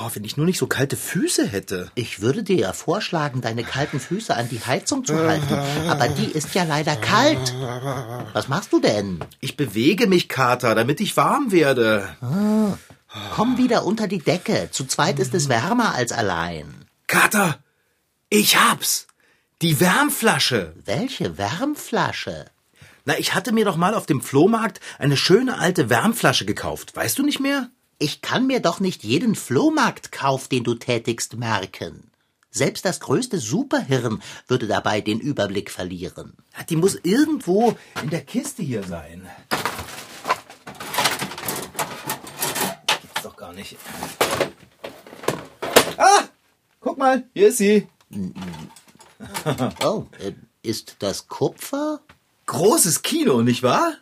Oh, 0.00 0.08
wenn 0.12 0.24
ich 0.24 0.36
nur 0.36 0.46
nicht 0.46 0.58
so 0.58 0.66
kalte 0.66 0.96
Füße 0.96 1.46
hätte. 1.46 1.90
Ich 1.94 2.20
würde 2.20 2.42
dir 2.42 2.56
ja 2.56 2.72
vorschlagen, 2.72 3.40
deine 3.40 3.64
kalten 3.64 4.00
Füße 4.00 4.34
an 4.34 4.48
die 4.48 4.60
Heizung 4.60 5.04
zu 5.04 5.16
halten, 5.16 5.54
aber 5.88 6.08
die 6.08 6.26
ist 6.26 6.54
ja 6.54 6.64
leider 6.64 6.96
kalt. 6.96 7.54
Was 8.32 8.48
machst 8.48 8.72
du 8.72 8.80
denn? 8.80 9.20
Ich 9.40 9.56
bewege 9.56 10.06
mich, 10.06 10.28
Kater, 10.28 10.74
damit 10.74 11.00
ich 11.00 11.16
warm 11.16 11.52
werde. 11.52 12.08
Komm 13.34 13.58
wieder 13.58 13.84
unter 13.84 14.08
die 14.08 14.18
Decke. 14.18 14.68
Zu 14.70 14.86
zweit 14.86 15.18
ist 15.18 15.34
es 15.34 15.48
wärmer 15.48 15.94
als 15.94 16.12
allein. 16.12 16.86
Kater, 17.06 17.58
ich 18.30 18.56
hab's. 18.56 19.06
Die 19.62 19.78
Wärmflasche. 19.80 20.74
Welche 20.84 21.38
Wärmflasche? 21.38 22.46
Na, 23.06 23.18
ich 23.18 23.34
hatte 23.34 23.52
mir 23.52 23.66
doch 23.66 23.76
mal 23.76 23.94
auf 23.94 24.06
dem 24.06 24.22
Flohmarkt 24.22 24.80
eine 24.98 25.18
schöne 25.18 25.58
alte 25.58 25.90
Wärmflasche 25.90 26.46
gekauft. 26.46 26.96
Weißt 26.96 27.18
du 27.18 27.22
nicht 27.22 27.38
mehr? 27.38 27.68
Ich 27.98 28.22
kann 28.22 28.46
mir 28.46 28.60
doch 28.60 28.80
nicht 28.80 29.04
jeden 29.04 29.34
Flohmarktkauf, 29.34 30.48
den 30.48 30.64
du 30.64 30.74
tätigst, 30.74 31.36
merken. 31.36 32.10
Selbst 32.50 32.84
das 32.84 33.00
größte 33.00 33.38
Superhirn 33.38 34.22
würde 34.46 34.66
dabei 34.66 35.02
den 35.02 35.20
Überblick 35.20 35.70
verlieren. 35.70 36.34
Die 36.70 36.76
muss 36.76 36.94
irgendwo 37.02 37.76
in 38.02 38.08
der 38.08 38.22
Kiste 38.22 38.62
hier 38.62 38.82
sein. 38.84 39.28
Gibt's 42.86 43.22
doch 43.22 43.36
gar 43.36 43.52
nicht. 43.52 43.76
Ah! 45.98 46.24
Guck 46.80 46.96
mal, 46.96 47.24
hier 47.34 47.48
ist 47.48 47.58
sie. 47.58 47.86
Oh, 49.82 50.06
äh, 50.18 50.32
ist 50.62 50.96
das 50.98 51.28
Kupfer? 51.28 52.00
Großes 52.46 53.02
Kino, 53.02 53.42
nicht 53.42 53.62
wahr? 53.62 53.94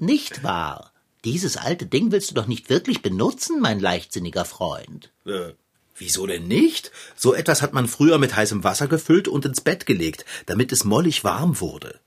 Nicht 0.00 0.42
wahr. 0.42 0.92
Dieses 1.24 1.56
alte 1.56 1.86
Ding 1.86 2.12
willst 2.12 2.30
du 2.30 2.34
doch 2.34 2.46
nicht 2.46 2.68
wirklich 2.70 3.02
benutzen, 3.02 3.60
mein 3.60 3.80
leichtsinniger 3.80 4.44
Freund. 4.44 5.10
Äh, 5.26 5.52
wieso 5.96 6.26
denn 6.26 6.46
nicht? 6.46 6.92
So 7.16 7.34
etwas 7.34 7.62
hat 7.62 7.72
man 7.72 7.88
früher 7.88 8.18
mit 8.18 8.36
heißem 8.36 8.62
Wasser 8.62 8.88
gefüllt 8.88 9.26
und 9.26 9.44
ins 9.44 9.60
Bett 9.60 9.86
gelegt, 9.86 10.24
damit 10.46 10.70
es 10.70 10.84
mollig 10.84 11.24
warm 11.24 11.60
wurde. 11.60 11.98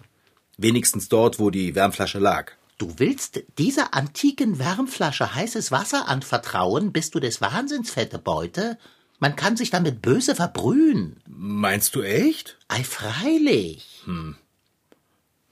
Wenigstens 0.57 1.09
dort, 1.09 1.39
wo 1.39 1.49
die 1.49 1.75
Wärmflasche 1.75 2.19
lag. 2.19 2.51
Du 2.77 2.93
willst 2.97 3.43
dieser 3.57 3.95
antiken 3.95 4.59
Wärmflasche 4.59 5.33
heißes 5.33 5.71
Wasser 5.71 6.07
anvertrauen, 6.07 6.91
bist 6.91 7.15
du 7.15 7.19
des 7.19 7.41
Wahnsinns, 7.41 7.89
fette 7.89 8.19
Beute? 8.19 8.77
Man 9.19 9.35
kann 9.35 9.57
sich 9.57 9.71
damit 9.71 10.03
böse 10.03 10.35
verbrühen. 10.35 11.19
Meinst 11.27 11.95
du 11.95 12.03
echt? 12.03 12.57
Ei, 12.67 12.83
freilich. 12.83 14.03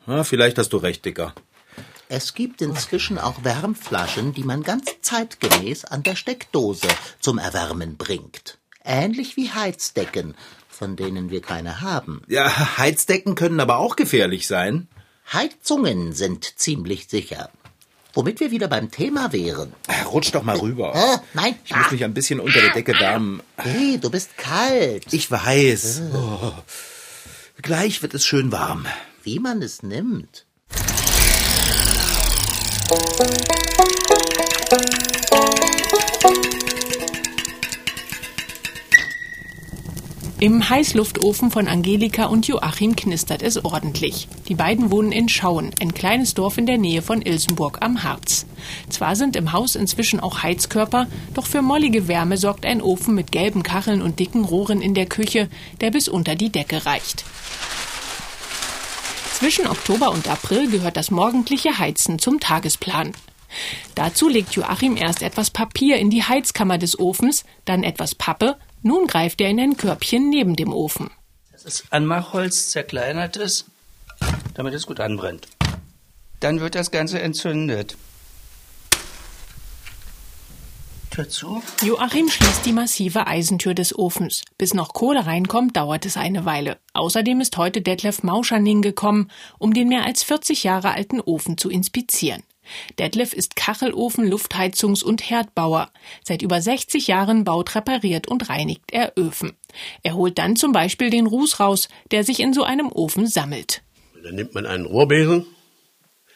Ja, 0.07 0.23
vielleicht 0.23 0.57
hast 0.57 0.73
du 0.73 0.77
recht, 0.77 1.05
Dicker. 1.05 1.33
Es 2.07 2.35
gibt 2.35 2.61
inzwischen 2.61 3.17
auch 3.17 3.43
Wärmflaschen, 3.43 4.33
die 4.33 4.43
man 4.43 4.61
ganz 4.61 4.85
zeitgemäß 5.01 5.85
an 5.85 6.03
der 6.03 6.15
Steckdose 6.15 6.87
zum 7.19 7.39
Erwärmen 7.39 7.97
bringt. 7.97 8.59
Ähnlich 8.83 9.35
wie 9.35 9.51
Heizdecken, 9.51 10.35
von 10.69 10.95
denen 10.95 11.31
wir 11.31 11.41
keine 11.41 11.81
haben. 11.81 12.21
Ja, 12.27 12.77
Heizdecken 12.77 13.33
können 13.33 13.59
aber 13.59 13.77
auch 13.79 13.95
gefährlich 13.95 14.45
sein. 14.45 14.87
Heizungen 15.33 16.13
sind 16.13 16.59
ziemlich 16.59 17.07
sicher. 17.07 17.49
Womit 18.13 18.39
wir 18.39 18.51
wieder 18.51 18.67
beim 18.67 18.91
Thema 18.91 19.33
wären. 19.33 19.73
Äh, 19.87 20.03
Rutsch 20.03 20.33
doch 20.33 20.43
mal 20.43 20.57
rüber. 20.57 20.93
Äh, 20.95 21.17
nein. 21.33 21.55
Ich 21.65 21.75
muss 21.75 21.91
mich 21.91 22.03
ein 22.03 22.13
bisschen 22.13 22.39
unter 22.39 22.61
der 22.61 22.71
Decke 22.71 22.93
wärmen. 22.99 23.41
Hey, 23.57 23.97
du 23.99 24.09
bist 24.09 24.37
kalt. 24.37 25.11
Ich 25.11 25.29
weiß. 25.29 26.01
Oh. 26.13 26.53
Gleich 27.61 28.01
wird 28.03 28.13
es 28.13 28.25
schön 28.25 28.51
warm. 28.51 28.85
Wie 29.25 29.39
man 29.39 29.59
es 29.63 29.81
nimmt. 29.81 30.45
Im 40.39 40.69
Heißluftofen 40.69 41.49
von 41.49 41.67
Angelika 41.67 42.25
und 42.25 42.47
Joachim 42.47 42.95
knistert 42.95 43.41
es 43.41 43.65
ordentlich. 43.65 44.27
Die 44.47 44.53
beiden 44.53 44.91
wohnen 44.91 45.11
in 45.11 45.27
Schauen, 45.27 45.71
ein 45.81 45.95
kleines 45.95 46.35
Dorf 46.35 46.59
in 46.59 46.67
der 46.67 46.77
Nähe 46.77 47.01
von 47.01 47.23
Ilsenburg 47.23 47.79
am 47.81 48.03
Harz. 48.03 48.45
Zwar 48.89 49.15
sind 49.15 49.35
im 49.35 49.53
Haus 49.53 49.75
inzwischen 49.75 50.19
auch 50.19 50.43
Heizkörper, 50.43 51.07
doch 51.33 51.47
für 51.47 51.63
mollige 51.63 52.07
Wärme 52.07 52.37
sorgt 52.37 52.63
ein 52.63 52.79
Ofen 52.79 53.15
mit 53.15 53.31
gelben 53.31 53.63
Kacheln 53.63 54.03
und 54.03 54.19
dicken 54.19 54.45
Rohren 54.45 54.83
in 54.83 54.93
der 54.93 55.07
Küche, 55.07 55.49
der 55.81 55.89
bis 55.89 56.07
unter 56.07 56.35
die 56.35 56.51
Decke 56.51 56.85
reicht. 56.85 57.25
Zwischen 59.35 59.67
Oktober 59.67 60.11
und 60.11 60.29
April 60.29 60.71
gehört 60.71 60.95
das 60.95 61.11
morgendliche 61.11 61.77
Heizen 61.77 62.19
zum 62.19 62.39
Tagesplan. 62.39 63.11
Dazu 63.93 64.29
legt 64.29 64.53
Joachim 64.53 64.95
erst 64.95 65.21
etwas 65.21 65.51
Papier 65.51 65.97
in 65.97 66.09
die 66.09 66.23
Heizkammer 66.23 66.77
des 66.77 66.97
Ofens, 66.97 67.43
dann 67.65 67.83
etwas 67.83 68.15
Pappe, 68.15 68.55
nun 68.81 69.07
greift 69.07 69.41
er 69.41 69.49
in 69.49 69.59
ein 69.59 69.75
Körbchen 69.75 70.29
neben 70.29 70.55
dem 70.55 70.71
Ofen. 70.71 71.11
Das 71.51 71.65
ist 71.65 71.83
Anmachholz, 71.89 72.69
zerkleinertes, 72.69 73.65
damit 74.53 74.73
es 74.73 74.85
gut 74.85 75.01
anbrennt. 75.01 75.49
Dann 76.39 76.61
wird 76.61 76.75
das 76.75 76.89
Ganze 76.89 77.21
entzündet. 77.21 77.97
Tür 81.15 81.29
zu. 81.29 81.63
Joachim 81.81 82.27
schließt 82.27 82.65
die 82.65 82.73
massive 82.73 83.25
Eisentür 83.25 83.73
des 83.73 83.97
Ofens. 83.97 84.43
Bis 84.57 84.73
noch 84.73 84.93
Kohle 84.93 85.25
reinkommt, 85.25 85.77
dauert 85.77 86.05
es 86.05 86.17
eine 86.17 86.43
Weile. 86.43 86.77
Außerdem 86.93 87.39
ist 87.39 87.55
heute 87.55 87.81
Detlef 87.81 88.21
Mauscherning 88.21 88.81
gekommen, 88.81 89.31
um 89.57 89.73
den 89.73 89.87
mehr 89.87 90.03
als 90.03 90.23
40 90.23 90.65
Jahre 90.65 90.91
alten 90.93 91.21
Ofen 91.21 91.57
zu 91.57 91.69
inspizieren. 91.69 92.43
Detlef 92.99 93.31
ist 93.31 93.55
Kachelofen, 93.55 94.29
Luftheizungs- 94.29 95.05
und 95.05 95.29
Herdbauer. 95.29 95.89
Seit 96.25 96.41
über 96.41 96.61
60 96.61 97.07
Jahren 97.07 97.45
baut, 97.45 97.75
repariert 97.75 98.27
und 98.27 98.49
reinigt 98.49 98.91
er 98.91 99.13
Öfen. 99.15 99.53
Er 100.03 100.15
holt 100.15 100.37
dann 100.37 100.57
zum 100.57 100.73
Beispiel 100.73 101.09
den 101.11 101.27
Ruß 101.27 101.61
raus, 101.61 101.87
der 102.11 102.25
sich 102.25 102.41
in 102.41 102.53
so 102.53 102.63
einem 102.63 102.91
Ofen 102.91 103.25
sammelt. 103.25 103.83
Dann 104.21 104.35
nimmt 104.35 104.53
man 104.53 104.65
einen 104.65 104.85
Rohrbesen. 104.85 105.45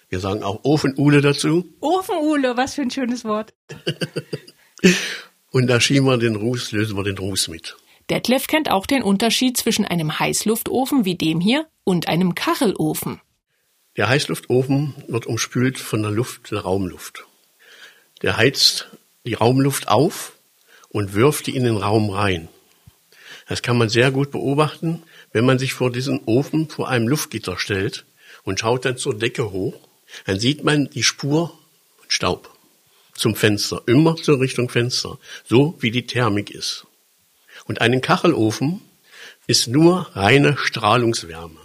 Wir 0.08 0.22
sagen 0.22 0.42
auch 0.42 0.64
Ofenule 0.64 1.20
dazu. 1.20 1.66
Ofenule, 1.82 2.56
was 2.56 2.76
für 2.76 2.84
ein 2.84 2.92
schönes 2.92 3.26
Wort. 3.26 3.54
Und 5.52 5.68
da 5.68 5.80
schieben 5.80 6.06
wir 6.06 6.18
den 6.18 6.36
Ruß, 6.36 6.72
lösen 6.72 6.96
wir 6.96 7.04
den 7.04 7.18
Ruß 7.18 7.48
mit. 7.48 7.76
Detlef 8.10 8.48
kennt 8.48 8.72
auch 8.72 8.86
den 8.86 9.04
Unterschied 9.04 9.58
zwischen 9.58 9.86
einem 9.86 10.20
Heißluftofen 10.20 11.06
wie 11.06 11.16
dem 11.16 11.40
hier 11.40 11.68
und 11.84 12.08
einem 12.08 12.36
Kachelofen. 12.36 13.22
Der 13.98 14.10
Heißluftofen 14.10 14.96
wird 15.08 15.26
umspült 15.26 15.78
von 15.78 16.02
der 16.02 16.12
Luft, 16.12 16.52
der 16.52 16.62
Raumluft. 16.62 17.26
Der 18.22 18.38
heizt 18.38 18.90
die 19.26 19.34
Raumluft 19.34 19.88
auf 19.88 20.34
und 20.90 21.14
wirft 21.14 21.48
die 21.48 21.56
in 21.56 21.64
den 21.64 21.78
Raum 21.78 22.10
rein. 22.10 22.48
Das 23.48 23.62
kann 23.62 23.78
man 23.78 23.90
sehr 23.90 24.12
gut 24.12 24.32
beobachten, 24.32 25.04
wenn 25.32 25.46
man 25.46 25.60
sich 25.60 25.74
vor 25.74 25.92
diesen 25.92 26.22
Ofen 26.26 26.70
vor 26.70 26.90
einem 26.90 27.08
Luftgitter 27.08 27.58
stellt 27.58 28.06
und 28.44 28.60
schaut 28.60 28.86
dann 28.86 28.98
zur 28.98 29.18
Decke 29.18 29.52
hoch. 29.52 29.76
Dann 30.26 30.40
sieht 30.40 30.64
man 30.64 30.90
die 30.90 31.04
Spur 31.04 31.50
von 31.98 32.10
Staub 32.10 32.59
zum 33.20 33.36
Fenster, 33.36 33.84
immer 33.86 34.16
zur 34.16 34.40
Richtung 34.40 34.70
Fenster, 34.70 35.20
so 35.46 35.76
wie 35.80 35.92
die 35.92 36.08
Thermik 36.08 36.50
ist. 36.50 36.88
Und 37.66 37.82
einen 37.82 38.02
Kachelofen 38.02 38.82
ist 39.48 39.68
nur 39.68 40.10
reine 40.14 40.58
Strahlungswärme. 40.58 41.60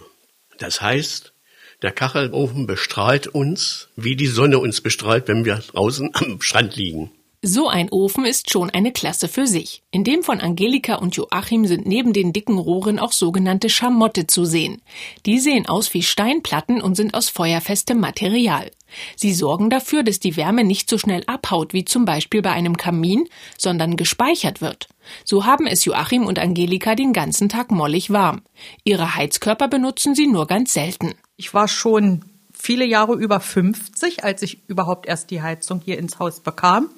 Das 0.57 0.81
heißt, 0.81 1.33
Der 1.81 1.91
Kachelofen 1.91 2.67
bestrahlt 2.67 3.27
uns, 3.27 3.89
wie 3.95 4.15
die 4.15 4.27
Sonne 4.27 4.59
uns 4.59 4.81
bestrahlt, 4.81 5.27
wenn 5.27 5.45
wir 5.45 5.57
draußen 5.57 6.09
am 6.13 6.41
Strand 6.41 6.75
liegen. 6.75 7.11
So 7.41 7.67
ein 7.67 7.89
Ofen 7.91 8.25
ist 8.25 8.49
schon 8.49 8.71
eine 8.71 8.91
Klasse 8.91 9.27
für 9.27 9.45
sich. 9.45 9.83
In 9.91 10.03
dem 10.03 10.23
von 10.23 10.39
Angelika 10.39 10.95
und 10.95 11.15
Joachim 11.15 11.67
sind 11.67 11.85
neben 11.85 12.11
den 12.11 12.33
dicken 12.33 12.57
Rohren 12.57 12.97
auch 12.97 13.11
sogenannte 13.11 13.69
Schamotte 13.69 14.25
zu 14.25 14.45
sehen. 14.45 14.81
Die 15.27 15.39
sehen 15.39 15.67
aus 15.67 15.93
wie 15.93 16.01
Steinplatten 16.01 16.81
und 16.81 16.95
sind 16.95 17.13
aus 17.13 17.29
feuerfestem 17.29 17.99
Material. 17.99 18.71
Sie 19.15 19.33
sorgen 19.33 19.69
dafür, 19.69 20.03
dass 20.03 20.19
die 20.19 20.37
Wärme 20.37 20.63
nicht 20.63 20.89
so 20.89 20.97
schnell 20.97 21.23
abhaut 21.27 21.73
wie 21.73 21.85
zum 21.85 22.05
Beispiel 22.05 22.41
bei 22.41 22.51
einem 22.51 22.77
Kamin, 22.77 23.27
sondern 23.57 23.95
gespeichert 23.95 24.61
wird. 24.61 24.87
So 25.23 25.45
haben 25.45 25.67
es 25.67 25.85
Joachim 25.85 26.25
und 26.25 26.39
Angelika 26.39 26.95
den 26.95 27.13
ganzen 27.13 27.49
Tag 27.49 27.71
mollig 27.71 28.09
warm. 28.09 28.41
Ihre 28.83 29.15
Heizkörper 29.15 29.67
benutzen 29.67 30.15
sie 30.15 30.27
nur 30.27 30.47
ganz 30.47 30.73
selten. 30.73 31.13
Ich 31.37 31.53
war 31.53 31.67
schon 31.67 32.23
viele 32.53 32.85
Jahre 32.85 33.13
über 33.13 33.39
50, 33.39 34.23
als 34.23 34.41
ich 34.41 34.59
überhaupt 34.67 35.05
erst 35.05 35.29
die 35.29 35.41
Heizung 35.41 35.81
hier 35.83 35.99
ins 35.99 36.19
Haus 36.19 36.39
bekam. 36.39 36.89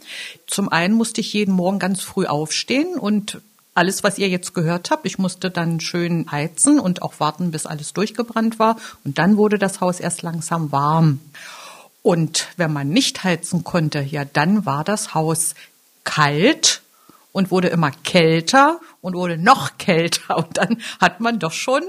Zum 0.46 0.70
einen 0.70 0.94
musste 0.94 1.22
ich 1.22 1.34
jeden 1.34 1.54
Morgen 1.54 1.80
ganz 1.80 2.02
früh 2.02 2.26
aufstehen 2.26 2.98
und 2.98 3.42
alles, 3.78 4.04
was 4.04 4.18
ihr 4.18 4.28
jetzt 4.28 4.56
gehört 4.56 4.90
habt, 4.90 5.06
ich 5.06 5.20
musste 5.20 5.52
dann 5.52 5.80
schön 5.80 6.32
heizen 6.32 6.80
und 6.80 7.04
auch 7.04 7.20
warten, 7.20 7.52
bis 7.52 7.68
alles 7.68 7.94
durchgebrannt 7.94 8.58
war. 8.58 8.78
Und 9.06 9.20
dann 9.20 9.38
wurde 9.38 9.60
das 9.60 9.82
Haus 9.82 10.00
erst 10.00 10.24
langsam 10.24 10.72
warm. 10.72 11.20
Und 12.08 12.48
wenn 12.56 12.72
man 12.72 12.88
nicht 12.88 13.26
heizen 13.26 13.66
konnte, 13.66 14.00
ja, 14.00 14.24
dann 14.24 14.66
war 14.66 14.86
das 14.86 15.14
Haus 15.14 15.56
kalt 16.06 16.82
und 17.34 17.52
wurde 17.52 17.68
immer 17.68 17.92
kälter 18.06 18.80
und 19.02 19.14
wurde 19.14 19.38
noch 19.38 19.78
kälter. 19.78 20.38
Und 20.38 20.56
dann 20.56 20.82
hat 21.02 21.20
man 21.20 21.38
doch 21.38 21.52
schon 21.52 21.84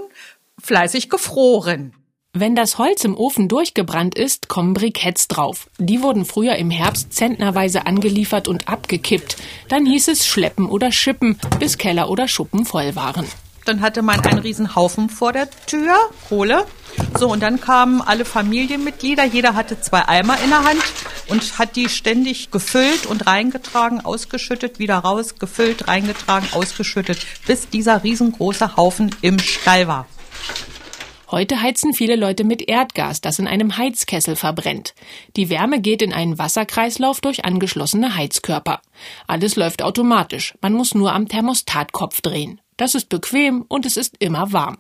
fleißig 0.61 1.09
gefroren. 1.09 1.93
Wenn 2.33 2.57
das 2.57 2.79
Holz 2.79 3.05
im 3.05 3.17
Ofen 3.17 3.47
durchgebrannt 3.47 4.19
ist, 4.19 4.49
kommen 4.49 4.75
Briketts 4.75 5.29
drauf. 5.29 5.71
Die 5.79 6.03
wurden 6.03 6.25
früher 6.25 6.57
im 6.57 6.73
Herbst 6.73 7.13
zentnerweise 7.13 7.87
angeliefert 7.87 8.49
und 8.49 8.67
abgekippt. 8.67 9.37
Dann 9.69 9.87
hieß 9.87 10.09
es 10.09 10.27
schleppen 10.27 10.67
oder 10.67 10.91
schippen, 10.91 11.39
bis 11.61 11.79
Keller 11.79 12.11
oder 12.11 12.27
Schuppen 12.27 12.65
voll 12.65 12.97
waren. 12.97 13.29
Dann 13.69 13.83
hatte 13.83 14.01
man 14.01 14.19
einen 14.21 14.39
riesen 14.39 14.75
Haufen 14.75 15.11
vor 15.11 15.35
der 15.35 15.51
Tür, 15.67 15.95
Kohle. 16.31 16.65
So, 17.19 17.31
und 17.31 17.41
dann 17.41 17.61
kamen 17.61 18.01
alle 18.01 18.25
Familienmitglieder, 18.25 19.25
jeder 19.25 19.55
hatte 19.55 19.79
zwei 19.79 20.09
Eimer 20.09 20.41
in 20.43 20.49
der 20.49 20.65
Hand 20.65 20.83
und 21.29 21.59
hat 21.59 21.77
die 21.77 21.91
ständig 21.91 22.51
gefüllt 22.51 23.05
und 23.05 23.27
reingetragen, 23.27 24.03
ausgeschüttet, 24.03 24.79
wieder 24.79 24.97
raus, 24.97 25.35
gefüllt, 25.39 25.87
reingetragen, 25.87 26.49
ausgeschüttet, 26.53 27.19
bis 27.47 27.69
dieser 27.69 28.03
riesengroße 28.05 28.79
Haufen 28.79 29.15
im 29.21 29.39
Stall 29.39 29.87
war. 29.87 30.07
Heute 31.31 31.61
heizen 31.61 31.93
viele 31.93 32.17
Leute 32.17 32.45
mit 32.45 32.67
Erdgas, 32.67 33.21
das 33.21 33.39
in 33.39 33.47
einem 33.47 33.77
Heizkessel 33.77 34.35
verbrennt. 34.35 34.95
Die 35.37 35.51
Wärme 35.51 35.83
geht 35.83 36.01
in 36.01 36.15
einen 36.15 36.39
Wasserkreislauf 36.39 37.21
durch 37.21 37.45
angeschlossene 37.45 38.17
Heizkörper. 38.17 38.81
Alles 39.27 39.57
läuft 39.57 39.83
automatisch, 39.83 40.55
man 40.63 40.73
muss 40.73 40.95
nur 40.95 41.13
am 41.13 41.29
Thermostatkopf 41.29 42.23
drehen. 42.23 42.63
Das 42.79 42.95
ist 42.95 43.09
bequem 43.09 43.65
und 43.67 43.85
es 43.87 43.97
ist 43.97 44.15
immer 44.21 44.53
warm. 44.53 44.77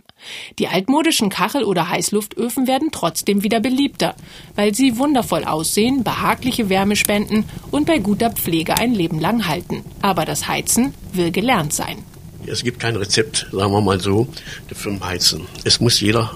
Die 0.60 0.68
altmodischen 0.68 1.30
Kachel- 1.30 1.64
oder 1.64 1.88
Heißluftöfen 1.90 2.68
werden 2.68 2.90
trotzdem 2.92 3.42
wieder 3.42 3.58
beliebter, 3.58 4.14
weil 4.54 4.72
sie 4.72 4.98
wundervoll 4.98 5.42
aussehen, 5.42 6.04
behagliche 6.04 6.68
Wärme 6.68 6.94
spenden 6.94 7.44
und 7.72 7.86
bei 7.86 7.98
guter 7.98 8.30
Pflege 8.30 8.78
ein 8.78 8.94
Leben 8.94 9.18
lang 9.18 9.48
halten. 9.48 9.84
Aber 10.00 10.24
das 10.24 10.46
Heizen 10.46 10.94
will 11.12 11.32
gelernt 11.32 11.72
sein. 11.72 11.98
Es 12.46 12.62
gibt 12.62 12.78
kein 12.78 12.94
Rezept, 12.94 13.48
sagen 13.50 13.72
wir 13.72 13.80
mal 13.80 13.98
so, 13.98 14.28
für 14.72 14.90
ein 14.90 15.04
Heizen. 15.04 15.48
Es 15.64 15.80
muss 15.80 16.00
jeder 16.00 16.30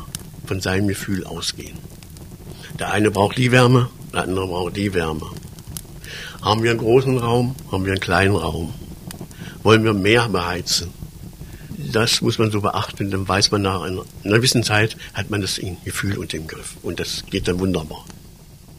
von 0.47 0.61
seinem 0.61 0.89
Gefühl 0.89 1.25
ausgehen. 1.25 1.79
Der 2.81 2.93
eine 2.93 3.13
braucht 3.13 3.39
die 3.39 3.53
Wärme, 3.53 3.89
der 4.13 4.25
andere 4.25 4.49
braucht 4.49 4.77
die 4.77 4.93
Wärme. 4.95 5.31
Haben 6.43 6.65
wir 6.65 6.73
einen 6.73 6.81
großen 6.81 7.19
Raum, 7.19 7.55
haben 7.71 7.85
wir 7.85 7.93
einen 7.93 8.01
kleinen 8.01 8.35
Raum. 8.35 8.75
Wollen 9.63 9.85
wir 9.85 9.95
mehr 9.95 10.29
beheizen? 10.29 11.02
Das 11.91 12.21
muss 12.21 12.39
man 12.39 12.51
so 12.51 12.61
beachten, 12.61 13.11
dann 13.11 13.27
weiß 13.27 13.51
man 13.51 13.63
nach 13.63 13.83
einer, 13.83 14.05
gewissen 14.25 14.63
Zeit, 14.63 14.97
hat 15.15 15.31
man 15.31 15.41
das 15.41 15.61
Gefühl 15.85 16.19
und 16.19 16.35
im 16.35 16.47
Griff. 16.47 16.77
Und 16.83 17.01
das 17.01 17.25
geht 17.31 17.49
dann 17.49 17.59
wunderbar. 17.59 18.05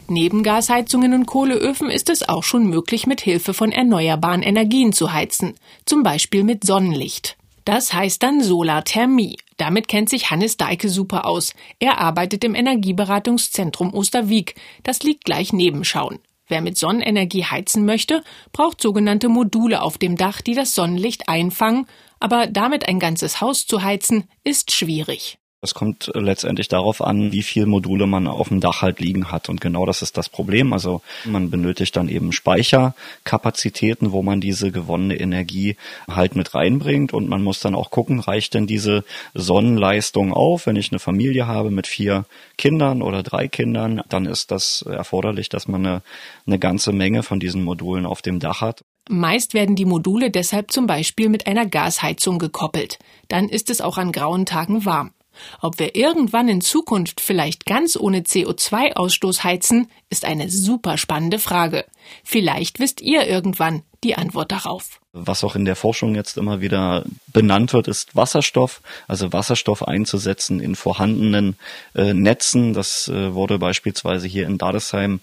Neben 0.08 0.42
Gasheizungen 0.42 1.14
und 1.14 1.26
Kohleöfen 1.26 1.90
ist 1.90 2.10
es 2.10 2.28
auch 2.28 2.42
schon 2.42 2.66
möglich, 2.66 3.06
mit 3.06 3.20
Hilfe 3.20 3.54
von 3.54 3.72
erneuerbaren 3.72 4.42
Energien 4.42 4.92
zu 4.92 5.12
heizen, 5.12 5.54
zum 5.86 6.02
Beispiel 6.02 6.44
mit 6.44 6.64
Sonnenlicht. 6.64 7.36
Das 7.64 7.94
heißt 7.94 8.22
dann 8.22 8.42
Solarthermie. 8.42 9.38
Damit 9.56 9.88
kennt 9.88 10.10
sich 10.10 10.30
Hannes 10.30 10.58
Deike 10.58 10.90
super 10.90 11.26
aus. 11.26 11.54
Er 11.78 11.98
arbeitet 11.98 12.44
im 12.44 12.54
Energieberatungszentrum 12.54 13.94
Osterwieck. 13.94 14.56
Das 14.82 15.02
liegt 15.02 15.24
gleich 15.24 15.52
neben 15.54 15.84
Schauen. 15.84 16.18
Wer 16.46 16.60
mit 16.60 16.76
Sonnenenergie 16.76 17.44
heizen 17.44 17.86
möchte, 17.86 18.22
braucht 18.52 18.82
sogenannte 18.82 19.30
Module 19.30 19.80
auf 19.80 19.96
dem 19.96 20.16
Dach, 20.16 20.42
die 20.42 20.54
das 20.54 20.74
Sonnenlicht 20.74 21.28
einfangen, 21.30 21.86
aber 22.20 22.46
damit 22.46 22.88
ein 22.88 22.98
ganzes 22.98 23.40
Haus 23.40 23.66
zu 23.66 23.82
heizen, 23.82 24.28
ist 24.42 24.72
schwierig. 24.72 25.38
Es 25.64 25.72
kommt 25.72 26.10
letztendlich 26.12 26.68
darauf 26.68 27.00
an, 27.00 27.32
wie 27.32 27.42
viel 27.42 27.64
Module 27.64 28.06
man 28.06 28.26
auf 28.26 28.48
dem 28.48 28.60
Dach 28.60 28.82
halt 28.82 29.00
liegen 29.00 29.32
hat. 29.32 29.48
Und 29.48 29.62
genau 29.62 29.86
das 29.86 30.02
ist 30.02 30.18
das 30.18 30.28
Problem. 30.28 30.74
Also 30.74 31.00
man 31.24 31.48
benötigt 31.48 31.96
dann 31.96 32.10
eben 32.10 32.32
Speicherkapazitäten, 32.32 34.12
wo 34.12 34.22
man 34.22 34.42
diese 34.42 34.70
gewonnene 34.70 35.18
Energie 35.18 35.78
halt 36.06 36.36
mit 36.36 36.54
reinbringt. 36.54 37.14
Und 37.14 37.30
man 37.30 37.42
muss 37.42 37.60
dann 37.60 37.74
auch 37.74 37.90
gucken, 37.90 38.20
reicht 38.20 38.52
denn 38.52 38.66
diese 38.66 39.04
Sonnenleistung 39.32 40.34
auf? 40.34 40.66
Wenn 40.66 40.76
ich 40.76 40.92
eine 40.92 40.98
Familie 40.98 41.46
habe 41.46 41.70
mit 41.70 41.86
vier 41.86 42.26
Kindern 42.58 43.00
oder 43.00 43.22
drei 43.22 43.48
Kindern, 43.48 44.02
dann 44.10 44.26
ist 44.26 44.50
das 44.50 44.82
erforderlich, 44.82 45.48
dass 45.48 45.66
man 45.66 45.86
eine, 45.86 46.02
eine 46.46 46.58
ganze 46.58 46.92
Menge 46.92 47.22
von 47.22 47.40
diesen 47.40 47.64
Modulen 47.64 48.04
auf 48.04 48.20
dem 48.20 48.38
Dach 48.38 48.60
hat. 48.60 48.84
Meist 49.08 49.54
werden 49.54 49.76
die 49.76 49.84
Module 49.84 50.30
deshalb 50.30 50.70
zum 50.70 50.86
Beispiel 50.86 51.28
mit 51.28 51.46
einer 51.46 51.66
Gasheizung 51.66 52.38
gekoppelt. 52.38 52.98
Dann 53.28 53.48
ist 53.48 53.70
es 53.70 53.80
auch 53.80 53.98
an 53.98 54.12
grauen 54.12 54.46
Tagen 54.46 54.84
warm. 54.84 55.12
Ob 55.60 55.78
wir 55.78 55.96
irgendwann 55.96 56.48
in 56.48 56.60
Zukunft 56.60 57.20
vielleicht 57.20 57.66
ganz 57.66 57.96
ohne 57.96 58.20
CO2-Ausstoß 58.20 59.42
heizen, 59.44 59.88
ist 60.10 60.24
eine 60.24 60.48
super 60.48 60.96
spannende 60.96 61.38
Frage. 61.38 61.84
Vielleicht 62.22 62.78
wisst 62.78 63.00
ihr 63.00 63.26
irgendwann 63.26 63.82
die 64.04 64.14
Antwort 64.14 64.52
darauf. 64.52 65.00
Was 65.12 65.44
auch 65.44 65.54
in 65.56 65.64
der 65.64 65.76
Forschung 65.76 66.14
jetzt 66.14 66.36
immer 66.36 66.60
wieder 66.60 67.04
benannt 67.28 67.72
wird, 67.72 67.88
ist 67.88 68.14
Wasserstoff. 68.16 68.82
Also 69.08 69.32
Wasserstoff 69.32 69.86
einzusetzen 69.86 70.60
in 70.60 70.74
vorhandenen 70.74 71.56
äh, 71.94 72.12
Netzen. 72.12 72.72
Das 72.74 73.08
äh, 73.08 73.34
wurde 73.34 73.58
beispielsweise 73.58 74.26
hier 74.26 74.46
in 74.46 74.58
Dadesheim 74.58 75.20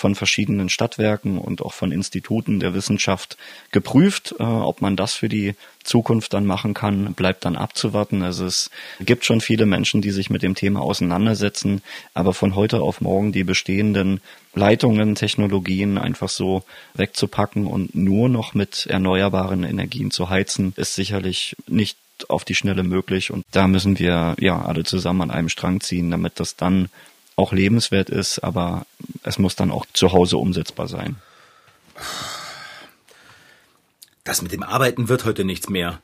von 0.00 0.14
verschiedenen 0.14 0.70
Stadtwerken 0.70 1.36
und 1.36 1.60
auch 1.60 1.74
von 1.74 1.92
Instituten 1.92 2.58
der 2.58 2.72
Wissenschaft 2.72 3.36
geprüft. 3.70 4.34
Äh, 4.38 4.42
ob 4.42 4.80
man 4.80 4.96
das 4.96 5.14
für 5.14 5.28
die 5.28 5.54
Zukunft 5.84 6.32
dann 6.32 6.46
machen 6.46 6.72
kann, 6.72 7.12
bleibt 7.12 7.44
dann 7.44 7.54
abzuwarten. 7.54 8.22
Also 8.22 8.46
es 8.46 8.70
gibt 9.00 9.26
schon 9.26 9.42
viele 9.42 9.66
Menschen, 9.66 10.00
die 10.00 10.10
sich 10.10 10.30
mit 10.30 10.42
dem 10.42 10.54
Thema 10.54 10.80
auseinandersetzen, 10.80 11.82
aber 12.14 12.32
von 12.32 12.54
heute 12.54 12.80
auf 12.80 13.02
morgen 13.02 13.32
die 13.32 13.44
bestehenden 13.44 14.20
Leitungen, 14.54 15.14
Technologien 15.14 15.98
einfach 15.98 16.30
so 16.30 16.64
wegzupacken 16.94 17.66
und 17.66 17.94
nur 17.94 18.30
noch 18.30 18.54
mit 18.54 18.86
erneuerbaren 18.86 19.64
Energien 19.64 20.10
zu 20.10 20.30
heizen, 20.30 20.72
ist 20.76 20.94
sicherlich 20.94 21.56
nicht 21.66 21.98
auf 22.28 22.44
die 22.44 22.54
Schnelle 22.54 22.82
möglich 22.82 23.30
und 23.30 23.44
da 23.50 23.66
müssen 23.66 23.98
wir 23.98 24.34
ja 24.38 24.62
alle 24.62 24.84
zusammen 24.84 25.22
an 25.22 25.30
einem 25.30 25.48
Strang 25.48 25.80
ziehen, 25.80 26.10
damit 26.10 26.38
das 26.38 26.56
dann 26.56 26.88
auch 27.40 27.52
lebenswert 27.52 28.10
ist, 28.10 28.38
aber 28.40 28.86
es 29.22 29.38
muss 29.38 29.56
dann 29.56 29.70
auch 29.70 29.86
zu 29.92 30.12
Hause 30.12 30.36
umsetzbar 30.36 30.86
sein. 30.86 31.16
Das 34.24 34.42
mit 34.42 34.52
dem 34.52 34.62
Arbeiten 34.62 35.08
wird 35.08 35.24
heute 35.24 35.44
nichts 35.44 35.68
mehr. 35.68 36.00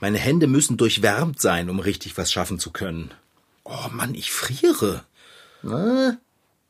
Meine 0.00 0.18
Hände 0.18 0.46
müssen 0.46 0.76
durchwärmt 0.76 1.40
sein, 1.40 1.70
um 1.70 1.78
richtig 1.78 2.18
was 2.18 2.32
schaffen 2.32 2.58
zu 2.58 2.70
können. 2.72 3.12
Oh 3.64 3.88
Mann, 3.92 4.14
ich 4.14 4.32
friere. 4.32 5.04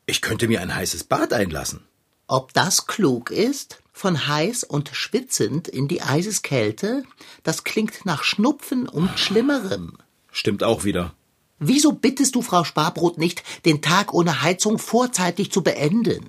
Ich 0.06 0.20
könnte 0.20 0.48
mir 0.48 0.60
ein 0.60 0.74
heißes 0.74 1.04
Bad 1.04 1.32
einlassen. 1.32 1.80
Ob 2.26 2.52
das 2.52 2.86
klug 2.86 3.30
ist? 3.30 3.80
Von 3.92 4.26
heiß 4.26 4.64
und 4.64 4.90
schwitzend 4.92 5.68
in 5.68 5.88
die 5.88 6.02
Eiseskälte? 6.02 7.04
Das 7.42 7.64
klingt 7.64 8.04
nach 8.04 8.24
Schnupfen 8.24 8.88
und 8.88 9.18
Schlimmerem. 9.18 9.98
Stimmt 10.32 10.62
auch 10.64 10.84
wieder. 10.84 11.14
Wieso 11.58 11.92
bittest 11.92 12.34
du 12.34 12.42
Frau 12.42 12.64
Sparbrot 12.64 13.18
nicht, 13.18 13.42
den 13.64 13.80
Tag 13.80 14.12
ohne 14.12 14.42
Heizung 14.42 14.78
vorzeitig 14.78 15.52
zu 15.52 15.62
beenden? 15.62 16.28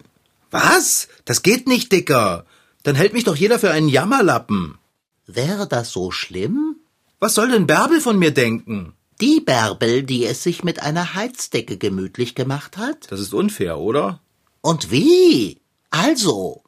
Was? 0.51 1.07
Das 1.25 1.41
geht 1.41 1.67
nicht, 1.67 1.91
Dicker. 1.91 2.45
Dann 2.83 2.95
hält 2.95 3.13
mich 3.13 3.23
doch 3.23 3.35
jeder 3.35 3.59
für 3.59 3.71
einen 3.71 3.89
Jammerlappen. 3.89 4.77
Wäre 5.25 5.67
das 5.67 5.91
so 5.91 6.11
schlimm? 6.11 6.75
Was 7.19 7.33
soll 7.33 7.49
denn 7.49 7.67
Bärbel 7.67 7.99
von 7.99 8.19
mir 8.19 8.31
denken? 8.31 8.93
Die 9.21 9.39
Bärbel, 9.39 10.03
die 10.03 10.25
es 10.25 10.43
sich 10.43 10.63
mit 10.63 10.81
einer 10.83 11.15
Heizdecke 11.15 11.77
gemütlich 11.77 12.35
gemacht 12.35 12.77
hat? 12.77 13.11
Das 13.11 13.19
ist 13.19 13.33
unfair, 13.33 13.79
oder? 13.79 14.21
Und 14.61 14.91
wie? 14.91 15.61
Also, 15.89 16.63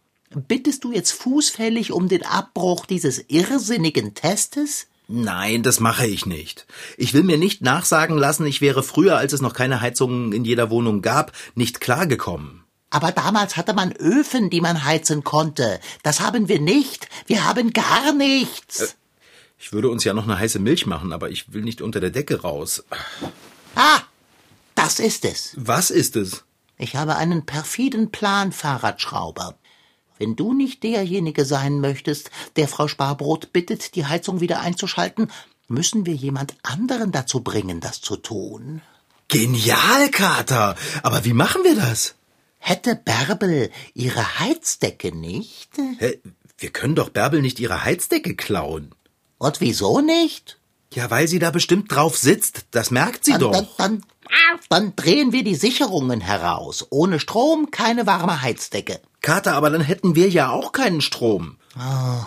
bittest 0.48 0.84
du 0.84 0.91
jetzt 0.91 1.12
fußfällig 1.12 1.91
um 1.91 2.08
den 2.08 2.26
Abbruch 2.26 2.86
dieses 2.86 3.26
irrsinnigen 3.28 4.13
Testes? 4.13 4.88
Nein, 5.08 5.63
das 5.63 5.80
mache 5.80 6.06
ich 6.06 6.26
nicht. 6.26 6.67
Ich 6.98 7.13
will 7.13 7.24
mir 7.24 7.38
nicht 7.38 7.62
nachsagen 7.62 8.17
lassen, 8.17 8.46
ich 8.46 8.60
wäre 8.60 8.84
früher, 8.84 9.17
als 9.17 9.32
es 9.32 9.41
noch 9.41 9.54
keine 9.54 9.80
Heizungen 9.80 10.34
in 10.34 10.43
jeder 10.43 10.70
Wohnung 10.70 11.02
gab, 11.02 11.32
nicht 11.56 11.80
klargekommen. 11.80 12.63
Aber 12.89 13.12
damals 13.12 13.58
hatte 13.58 13.74
man 13.74 13.93
Öfen, 13.93 14.50
die 14.50 14.62
man 14.62 14.84
heizen 14.84 15.24
konnte. 15.24 15.80
Das 16.04 16.20
haben 16.20 16.48
wir 16.48 16.60
nicht. 16.60 17.08
Wir 17.26 17.46
haben 17.46 17.72
gar 17.72 18.13
nichts. 18.13 18.96
Ich 19.60 19.74
würde 19.74 19.89
uns 19.89 20.04
ja 20.04 20.13
noch 20.13 20.24
eine 20.24 20.38
heiße 20.39 20.60
Milch 20.60 20.86
machen, 20.86 21.12
aber 21.12 21.30
ich 21.30 21.52
will 21.54 21.63
nicht 21.63 21.82
unter 21.82 22.00
der 22.00 22.12
Decke 22.12 22.41
raus. 22.41 22.84
Ah, 23.76 24.02
das 24.76 25.00
ist 25.00 25.26
es. 25.26 25.54
Was 25.58 25.89
ist 25.89 26.15
es? 26.15 26.43
Ich 26.78 26.96
habe 26.96 27.15
einen 27.15 27.46
perfiden 27.46 28.12
Plan, 28.12 28.52
Fahrradschrauber. 28.52 29.58
Wenn 30.19 30.36
du 30.36 30.53
nicht 30.53 30.84
derjenige 30.84 31.45
sein 31.45 31.80
möchtest, 31.80 32.32
der 32.56 32.67
Frau 32.67 32.88
Sparbrot 32.88 33.53
bittet, 33.53 33.95
die 33.95 34.06
Heizung 34.06 34.39
wieder 34.39 34.60
einzuschalten, 34.62 35.32
müssen 35.67 36.06
wir 36.06 36.13
jemand 36.15 36.56
anderen 36.63 37.12
dazu 37.12 37.41
bringen, 37.41 37.80
das 37.80 38.01
zu 38.01 38.15
tun. 38.17 38.82
Genial, 39.27 40.10
Kater. 40.10 40.75
Aber 41.03 41.25
wie 41.25 41.34
machen 41.34 41.63
wir 41.63 41.75
das? 41.75 42.15
Hätte 42.60 42.95
Bärbel 42.95 43.69
ihre 43.93 44.39
Heizdecke 44.39 45.15
nicht? 45.15 45.69
Hä? 45.99 46.19
Wir 46.58 46.69
können 46.71 46.95
doch 46.95 47.10
Bärbel 47.10 47.41
nicht 47.41 47.60
ihre 47.60 47.84
Heizdecke 47.84 48.36
klauen. 48.36 48.91
Und 49.38 49.62
wieso 49.62 50.01
nicht? 50.01 50.60
Ja, 50.93 51.12
weil 51.12 51.27
sie 51.27 51.39
da 51.39 51.51
bestimmt 51.51 51.91
drauf 51.91 52.17
sitzt. 52.17 52.65
Das 52.71 52.89
merkt 52.89 53.25
sie 53.25 53.34
Dann, 53.34 53.41
doch. 53.41 53.51
dann, 53.51 53.67
dann, 53.77 54.03
dann 54.69 54.95
drehen 54.95 55.32
wir 55.34 55.43
die 55.43 55.56
Sicherungen 55.56 56.21
heraus. 56.21 56.88
Ohne 56.89 57.19
Strom 57.19 57.69
keine 57.69 58.08
warme 58.08 58.41
Heizdecke. 58.41 59.01
Kater, 59.21 59.53
aber 59.53 59.69
dann 59.69 59.82
hätten 59.82 60.15
wir 60.15 60.30
ja 60.30 60.49
auch 60.51 60.71
keinen 60.71 61.01
Strom. 61.01 61.58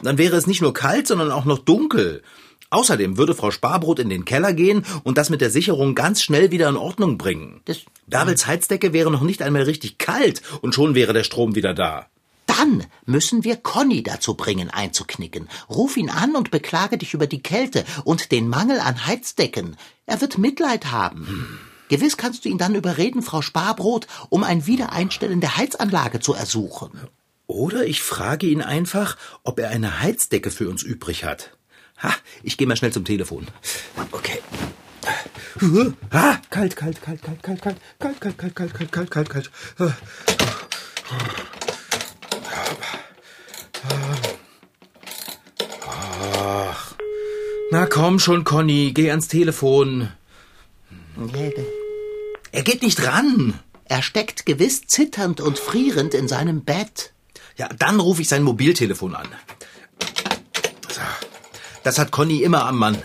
Dann 0.02 0.18
wäre 0.18 0.36
es 0.36 0.46
nicht 0.46 0.60
nur 0.62 0.72
kalt, 0.74 1.06
sondern 1.06 1.30
auch 1.32 1.44
noch 1.44 1.58
dunkel. 1.58 2.22
Außerdem 2.70 3.16
würde 3.16 3.34
Frau 3.34 3.50
Sparbrot 3.50 3.98
in 3.98 4.08
den 4.10 4.24
Keller 4.24 4.52
gehen 4.52 4.84
und 5.02 5.18
das 5.18 5.28
mit 5.30 5.40
der 5.40 5.50
Sicherung 5.50 5.94
ganz 5.96 6.22
schnell 6.22 6.52
wieder 6.52 6.68
in 6.68 6.76
Ordnung 6.76 7.18
bringen. 7.18 7.60
Das- 7.64 7.78
Bärbels 8.06 8.46
Heizdecke 8.46 8.92
wäre 8.92 9.10
noch 9.10 9.22
nicht 9.22 9.42
einmal 9.42 9.62
richtig 9.62 9.98
kalt 9.98 10.42
und 10.62 10.74
schon 10.74 10.94
wäre 10.94 11.12
der 11.12 11.24
Strom 11.24 11.54
wieder 11.56 11.74
da. 11.74 12.06
Dann 12.46 12.84
müssen 13.06 13.44
wir 13.44 13.56
Conny 13.56 14.02
dazu 14.02 14.34
bringen, 14.34 14.68
einzuknicken. 14.70 15.48
Ruf 15.68 15.96
ihn 15.96 16.10
an 16.10 16.34
und 16.36 16.50
beklage 16.50 16.98
dich 16.98 17.14
über 17.14 17.26
die 17.28 17.42
Kälte 17.42 17.84
und 18.04 18.32
den 18.32 18.48
Mangel 18.48 18.80
an 18.80 19.06
Heizdecken. 19.06 19.76
Er 20.06 20.20
wird 20.20 20.38
Mitleid 20.38 20.90
haben. 20.92 21.58
Gewiss 21.90 22.16
kannst 22.16 22.44
du 22.44 22.48
ihn 22.48 22.56
dann 22.56 22.76
überreden, 22.76 23.20
Frau 23.20 23.42
Sparbrot, 23.42 24.06
um 24.28 24.44
ein 24.44 24.66
Wiedereinstellen 24.66 25.40
der 25.40 25.56
Heizanlage 25.56 26.20
zu 26.20 26.32
ersuchen. 26.34 26.92
Oder 27.48 27.84
ich 27.84 28.00
frage 28.00 28.46
ihn 28.46 28.62
einfach, 28.62 29.16
ob 29.42 29.58
er 29.58 29.70
eine 29.70 30.00
Heizdecke 30.00 30.52
für 30.52 30.68
uns 30.68 30.84
übrig 30.84 31.24
hat. 31.24 31.50
Ha, 32.00 32.14
ich 32.44 32.56
gehe 32.56 32.68
mal 32.68 32.76
schnell 32.76 32.92
zum 32.92 33.04
Telefon. 33.04 33.48
Okay. 34.12 34.38
Ah, 36.10 36.36
kalt, 36.48 36.76
kalt, 36.76 37.02
kalt, 37.02 37.22
kalt, 37.22 37.42
kalt, 37.42 37.60
kalt, 37.60 37.80
kalt, 37.98 38.20
kalt, 38.20 38.38
kalt, 38.38 38.54
kalt, 38.54 38.74
kalt, 38.74 38.92
kalt, 38.92 39.10
kalt, 39.10 39.28
kalt. 39.28 39.50
Ach. 45.88 46.94
Na 47.72 47.86
komm 47.86 48.20
schon, 48.20 48.44
Conny, 48.44 48.92
geh 48.92 49.10
ans 49.10 49.26
Telefon. 49.26 50.12
Er 52.52 52.62
geht 52.62 52.82
nicht 52.82 53.06
ran. 53.06 53.58
Er 53.84 54.02
steckt 54.02 54.46
gewiss 54.46 54.86
zitternd 54.86 55.40
und 55.40 55.58
frierend 55.58 56.14
in 56.14 56.28
seinem 56.28 56.64
Bett. 56.64 57.12
Ja, 57.56 57.68
dann 57.68 58.00
rufe 58.00 58.22
ich 58.22 58.28
sein 58.28 58.42
Mobiltelefon 58.42 59.14
an. 59.14 59.28
So. 60.88 61.00
Das 61.84 61.98
hat 61.98 62.10
Conny 62.10 62.42
immer 62.42 62.64
am 62.66 62.78
Mann. 62.78 63.02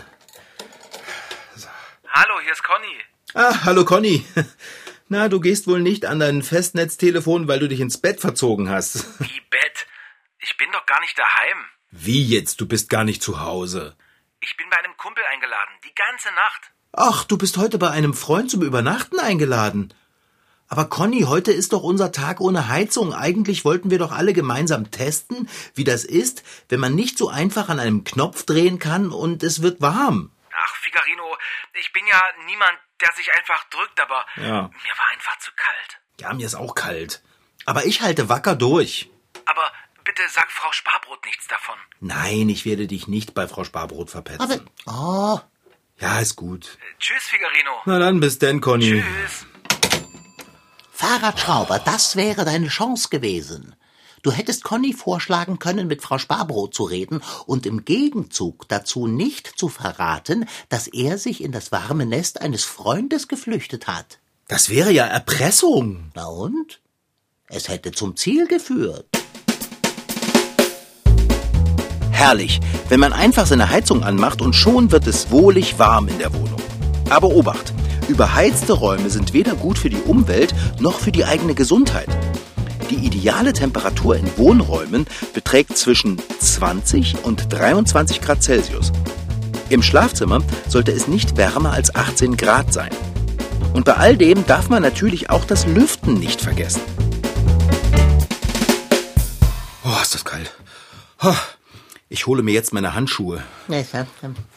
Hallo, 2.08 2.40
hier 2.42 2.52
ist 2.52 2.62
Conny. 2.62 2.96
Ah, 3.34 3.64
hallo 3.64 3.84
Conny. 3.84 4.24
Na, 5.08 5.28
du 5.28 5.40
gehst 5.40 5.68
wohl 5.68 5.80
nicht 5.80 6.04
an 6.06 6.18
dein 6.18 6.42
Festnetztelefon, 6.42 7.46
weil 7.46 7.60
du 7.60 7.68
dich 7.68 7.80
ins 7.80 8.00
Bett 8.00 8.20
verzogen 8.20 8.68
hast. 8.68 9.20
Wie 9.20 9.40
Bett? 9.50 9.86
Ich 10.40 10.56
bin 10.56 10.70
doch 10.72 10.86
gar 10.86 11.00
nicht 11.00 11.16
daheim. 11.18 11.64
Wie 11.90 12.24
jetzt? 12.24 12.60
Du 12.60 12.66
bist 12.66 12.88
gar 12.88 13.04
nicht 13.04 13.22
zu 13.22 13.40
Hause. 13.40 13.96
Ich 14.40 14.56
bin 14.56 14.68
bei 14.70 14.78
einem 14.78 14.96
Kumpel 14.96 15.22
eingeladen, 15.32 15.74
die 15.84 15.94
ganze 15.94 16.28
Nacht. 16.34 16.72
Ach, 16.98 17.24
du 17.24 17.36
bist 17.36 17.58
heute 17.58 17.76
bei 17.78 17.90
einem 17.90 18.14
Freund 18.14 18.50
zum 18.50 18.62
Übernachten 18.62 19.20
eingeladen. 19.20 19.92
Aber 20.68 20.86
Conny, 20.86 21.20
heute 21.22 21.52
ist 21.52 21.72
doch 21.74 21.82
unser 21.82 22.10
Tag 22.10 22.40
ohne 22.40 22.68
Heizung. 22.68 23.12
Eigentlich 23.14 23.64
wollten 23.64 23.90
wir 23.90 23.98
doch 23.98 24.10
alle 24.12 24.32
gemeinsam 24.32 24.90
testen, 24.90 25.48
wie 25.74 25.84
das 25.84 26.04
ist, 26.04 26.42
wenn 26.68 26.80
man 26.80 26.94
nicht 26.94 27.18
so 27.18 27.28
einfach 27.28 27.68
an 27.68 27.78
einem 27.78 28.02
Knopf 28.02 28.44
drehen 28.44 28.78
kann 28.78 29.10
und 29.12 29.42
es 29.42 29.62
wird 29.62 29.80
warm. 29.80 30.32
Ach, 30.52 30.76
Figarino, 30.76 31.22
ich 31.78 31.92
bin 31.92 32.04
ja 32.06 32.20
niemand, 32.46 32.72
der 33.00 33.12
sich 33.14 33.30
einfach 33.32 33.62
drückt, 33.68 34.00
aber 34.00 34.24
Ja. 34.36 34.42
mir 34.62 34.94
war 34.98 35.08
einfach 35.12 35.38
zu 35.38 35.50
kalt. 35.54 35.98
Ja, 36.20 36.32
mir 36.32 36.46
ist 36.46 36.54
auch 36.56 36.74
kalt. 36.74 37.22
Aber 37.66 37.84
ich 37.84 38.00
halte 38.00 38.28
wacker 38.28 38.56
durch. 38.56 39.10
Aber 39.44 39.70
bitte 40.02 40.22
sag 40.30 40.50
Frau 40.50 40.72
Sparbrot 40.72 41.24
nichts 41.26 41.46
davon. 41.46 41.76
Nein, 42.00 42.48
ich 42.48 42.64
werde 42.64 42.86
dich 42.86 43.06
nicht 43.06 43.34
bei 43.34 43.46
Frau 43.46 43.64
Sparbrot 43.64 44.10
verpetzen. 44.10 44.66
Aber, 44.86 45.36
oh, 45.36 45.40
Ja, 45.98 46.20
ist 46.20 46.36
gut. 46.36 46.78
Tschüss, 46.98 47.22
Figarino. 47.22 47.70
Na 47.86 47.98
dann, 47.98 48.20
bis 48.20 48.38
denn, 48.38 48.60
Conny. 48.60 49.02
Tschüss. 49.02 49.46
Fahrradschrauber, 50.92 51.78
das 51.78 52.16
wäre 52.16 52.44
deine 52.44 52.68
Chance 52.68 53.08
gewesen. 53.10 53.74
Du 54.22 54.32
hättest 54.32 54.64
Conny 54.64 54.92
vorschlagen 54.92 55.58
können, 55.58 55.86
mit 55.86 56.02
Frau 56.02 56.18
Sparbrot 56.18 56.74
zu 56.74 56.84
reden 56.84 57.22
und 57.46 57.64
im 57.64 57.84
Gegenzug 57.84 58.66
dazu 58.68 59.06
nicht 59.06 59.46
zu 59.46 59.68
verraten, 59.68 60.48
dass 60.68 60.88
er 60.88 61.18
sich 61.18 61.42
in 61.42 61.52
das 61.52 61.70
warme 61.70 62.06
Nest 62.06 62.40
eines 62.40 62.64
Freundes 62.64 63.28
geflüchtet 63.28 63.86
hat. 63.86 64.18
Das 64.48 64.68
wäre 64.68 64.90
ja 64.90 65.06
Erpressung. 65.06 66.10
Na 66.14 66.26
und? 66.26 66.80
Es 67.48 67.68
hätte 67.68 67.92
zum 67.92 68.16
Ziel 68.16 68.46
geführt. 68.48 69.06
Herrlich, 72.16 72.60
wenn 72.88 72.98
man 72.98 73.12
einfach 73.12 73.44
seine 73.44 73.68
Heizung 73.68 74.02
anmacht 74.02 74.40
und 74.40 74.54
schon 74.54 74.90
wird 74.90 75.06
es 75.06 75.30
wohlig 75.30 75.78
warm 75.78 76.08
in 76.08 76.18
der 76.18 76.32
Wohnung. 76.32 76.62
Aber 77.10 77.28
Obacht, 77.28 77.74
überheizte 78.08 78.72
Räume 78.72 79.10
sind 79.10 79.34
weder 79.34 79.54
gut 79.54 79.78
für 79.78 79.90
die 79.90 80.00
Umwelt 80.00 80.54
noch 80.80 80.98
für 80.98 81.12
die 81.12 81.26
eigene 81.26 81.52
Gesundheit. 81.52 82.08
Die 82.88 83.06
ideale 83.06 83.52
Temperatur 83.52 84.16
in 84.16 84.26
Wohnräumen 84.38 85.06
beträgt 85.34 85.76
zwischen 85.76 86.16
20 86.40 87.22
und 87.22 87.52
23 87.52 88.22
Grad 88.22 88.42
Celsius. 88.42 88.92
Im 89.68 89.82
Schlafzimmer 89.82 90.40
sollte 90.68 90.92
es 90.92 91.08
nicht 91.08 91.36
wärmer 91.36 91.72
als 91.72 91.94
18 91.94 92.38
Grad 92.38 92.72
sein. 92.72 92.90
Und 93.74 93.84
bei 93.84 93.92
all 93.92 94.16
dem 94.16 94.46
darf 94.46 94.70
man 94.70 94.82
natürlich 94.82 95.28
auch 95.28 95.44
das 95.44 95.66
Lüften 95.66 96.14
nicht 96.14 96.40
vergessen. 96.40 96.80
Oh, 99.84 100.00
ist 100.00 100.14
das 100.14 100.24
kalt. 100.24 100.50
Oh, 101.22 101.34
ich 102.08 102.26
hole 102.26 102.42
mir 102.42 102.52
jetzt 102.52 102.72
meine 102.72 102.94
Handschuhe. 102.94 103.42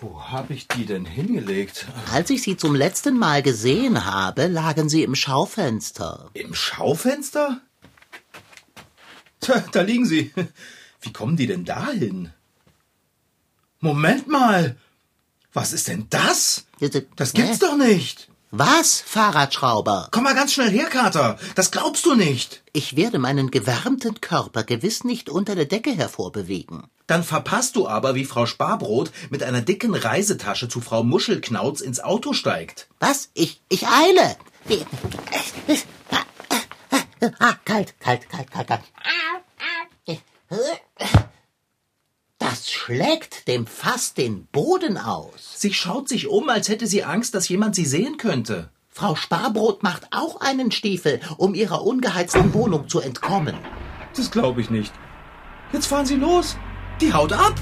Wo 0.02 0.22
habe 0.24 0.54
ich 0.54 0.68
die 0.68 0.86
denn 0.86 1.06
hingelegt? 1.06 1.88
Als 2.12 2.30
ich 2.30 2.44
sie 2.44 2.58
zum 2.58 2.76
letzten 2.76 3.18
Mal 3.18 3.42
gesehen 3.42 4.06
habe, 4.06 4.48
lagen 4.48 4.90
sie 4.90 5.04
im 5.04 5.16
Schaufenster. 5.16 6.30
Im 6.34 6.54
Schaufenster? 6.54 7.62
Tja, 9.42 9.64
da 9.72 9.82
liegen 9.82 10.06
sie. 10.06 10.32
Wie 11.02 11.14
kommen 11.14 11.38
die 11.38 11.48
denn 11.48 11.66
dahin? 11.66 12.32
Moment 13.80 14.28
mal. 14.28 14.76
Was 15.54 15.74
ist 15.74 15.88
denn 15.88 16.08
das? 16.10 16.66
Das 17.16 17.34
gibt's 17.34 17.60
doch 17.60 17.78
nicht. 17.78 18.30
Was, 18.52 19.00
Fahrradschrauber? 19.02 20.08
Komm 20.10 20.24
mal 20.24 20.34
ganz 20.34 20.54
schnell 20.54 20.72
her, 20.72 20.86
Kater. 20.86 21.38
Das 21.54 21.70
glaubst 21.70 22.04
du 22.08 22.16
nicht. 22.16 22.64
Ich 22.74 22.96
werde 22.96 23.20
meinen 23.20 23.52
gewärmten 23.52 24.22
Körper 24.22 24.64
gewiss 24.64 25.04
nicht 25.04 25.30
unter 25.30 25.54
der 25.54 25.66
Decke 25.66 25.92
hervorbewegen. 25.92 26.88
Dann 27.06 27.24
verpasst 27.24 27.76
du 27.76 27.88
aber, 27.88 28.16
wie 28.16 28.26
Frau 28.26 28.48
Sparbrot 28.48 29.12
mit 29.30 29.44
einer 29.44 29.62
dicken 29.62 29.94
Reisetasche 29.94 30.68
zu 30.68 30.82
Frau 30.82 31.04
Muschelknauz 31.04 31.82
ins 31.82 32.00
Auto 32.00 32.34
steigt. 32.34 32.88
Was? 33.00 33.30
Ich, 33.36 33.62
ich 33.70 33.88
eile. 33.88 34.36
Ah, 37.38 37.54
kalt, 37.66 38.00
kalt, 38.00 38.30
kalt, 38.30 38.50
kalt, 38.50 38.68
kalt. 38.68 38.84
Das 42.40 42.72
schlägt 42.72 43.48
dem 43.48 43.68
Fass 43.68 44.14
den 44.14 44.46
Boden 44.46 44.98
aus. 44.98 45.56
Sie 45.58 45.74
schaut 45.74 46.08
sich 46.08 46.28
um, 46.28 46.50
als 46.50 46.70
hätte 46.70 46.88
sie 46.88 47.04
Angst, 47.04 47.36
dass 47.36 47.50
jemand 47.50 47.76
sie 47.76 47.86
sehen 47.86 48.18
könnte. 48.18 48.70
Frau 48.90 49.16
Sparbrot 49.16 49.84
macht 49.84 50.08
auch 50.12 50.40
einen 50.42 50.72
Stiefel, 50.72 51.20
um 51.38 51.54
ihrer 51.54 51.84
ungeheizten 51.84 52.54
Wohnung 52.54 52.88
zu 52.90 53.02
entkommen. 53.02 53.58
Das 54.16 54.32
glaube 54.32 54.62
ich 54.62 54.70
nicht. 54.70 54.94
Jetzt 55.74 55.88
fahren 55.88 56.06
sie 56.06 56.16
los. 56.16 56.56
Die 57.02 57.14
haut 57.14 57.34
ab. 57.34 57.56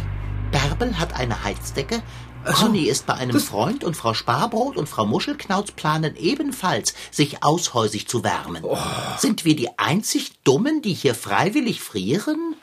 Bärbel 0.52 0.98
hat 0.98 1.13
eine 1.20 1.44
Heizdecke, 1.44 2.02
Also, 2.46 2.66
Conny 2.68 2.84
ist 2.86 3.06
bei 3.08 3.16
einem 3.16 3.34
das- 3.34 3.44
Freund 3.44 3.84
und 3.84 3.98
Frau 3.98 4.13
Sparbrot 4.13 4.78
und 4.78 4.88
Frau 4.88 5.06
Muschelknauz 5.06 5.72
planen 5.72 6.16
ebenfalls, 6.16 6.94
sich 7.12 7.44
aushäusig 7.44 8.08
zu 8.08 8.24
wärmen. 8.24 8.63
Oh. 8.63 8.78
Sind 9.18 9.44
wir 9.44 9.56
die 9.56 9.78
einzig 9.78 10.32
Dummen, 10.44 10.82
die 10.82 10.94
hier 10.94 11.13
freiwillig 11.16 11.82
frieren? 11.82 12.56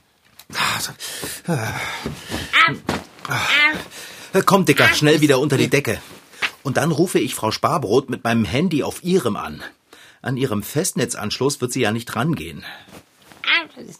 Komm, 4.46 4.64
Dicker, 4.64 4.88
schnell 4.88 5.20
wieder 5.20 5.38
unter 5.38 5.57
die 5.57 5.68
Decke. 5.68 6.00
Und 6.62 6.76
dann 6.76 6.92
rufe 6.92 7.18
ich 7.18 7.35
Frau 7.35 7.50
Sparbrot 7.50 8.11
mit 8.11 8.24
meinem 8.24 8.44
Handy 8.44 8.83
auf 8.83 9.04
ihrem 9.04 9.37
an. 9.37 9.62
An 10.22 10.37
ihrem 10.37 10.62
Festnetzanschluss 10.62 11.61
wird 11.61 11.72
sie 11.72 11.83
ja 11.83 11.92
nicht 11.92 12.16
rangehen. 12.16 12.64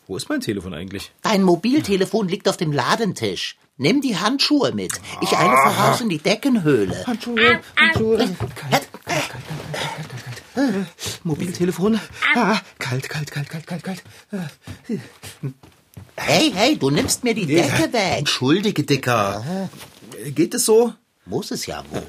Wo 0.07 0.17
ist 0.17 0.29
mein 0.29 0.41
Telefon 0.41 0.73
eigentlich? 0.75 1.13
Dein 1.23 1.43
Mobiltelefon 1.43 2.29
liegt 2.29 2.49
auf 2.49 2.57
dem 2.57 2.73
Ladentisch. 2.73 3.57
Nimm 3.77 4.01
die 4.01 4.17
Handschuhe 4.17 4.73
mit. 4.73 4.93
Ich 5.21 5.37
eile 5.37 5.57
voraus 5.57 6.01
in 6.01 6.09
die 6.09 6.19
Deckenhöhle. 6.19 7.07
Handschuhe, 7.07 7.61
Handschuhe. 7.77 8.19
Kalt, 8.19 8.89
kalt, 9.05 9.29
kalt, 10.55 10.87
Mobiltelefon. 11.25 12.01
Ah, 12.35 12.61
kalt, 12.79 13.09
kalt, 13.09 13.31
kalt, 13.33 13.49
kalt, 13.49 13.67
kalt, 13.67 13.83
kalt. 13.83 14.03
Hey, 16.17 16.53
hey, 16.55 16.77
du 16.79 16.91
nimmst 16.91 17.25
mir 17.25 17.35
die 17.35 17.47
Decke 17.47 17.93
weg. 17.93 18.19
Entschuldige, 18.19 18.85
Dicker. 18.85 19.69
Geht 20.27 20.55
es 20.55 20.65
so? 20.65 20.95
Muss 21.27 21.51
es 21.51 21.67
ja 21.67 21.85
wohl. 21.91 22.07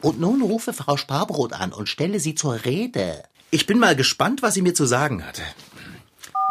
Und 0.00 0.20
nun 0.20 0.42
rufe 0.42 0.72
Frau 0.72 0.96
Sparbrot 0.96 1.52
an 1.52 1.72
und 1.72 1.88
stelle 1.88 2.20
sie 2.20 2.34
zur 2.34 2.64
Rede. 2.64 3.22
Ich 3.50 3.66
bin 3.66 3.78
mal 3.78 3.96
gespannt, 3.96 4.42
was 4.42 4.54
sie 4.54 4.62
mir 4.62 4.74
zu 4.74 4.86
sagen 4.86 5.24
hat. 5.24 5.42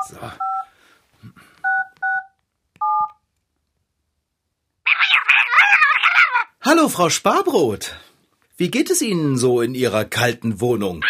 So. 0.10 0.18
Hallo, 6.62 6.90
Frau 6.90 7.10
Sparbrot. 7.10 7.96
Wie 8.58 8.70
geht 8.70 8.90
es 8.90 9.02
Ihnen 9.02 9.38
so 9.38 9.62
in 9.62 9.74
Ihrer 9.74 10.04
kalten 10.04 10.60
Wohnung? 10.60 11.04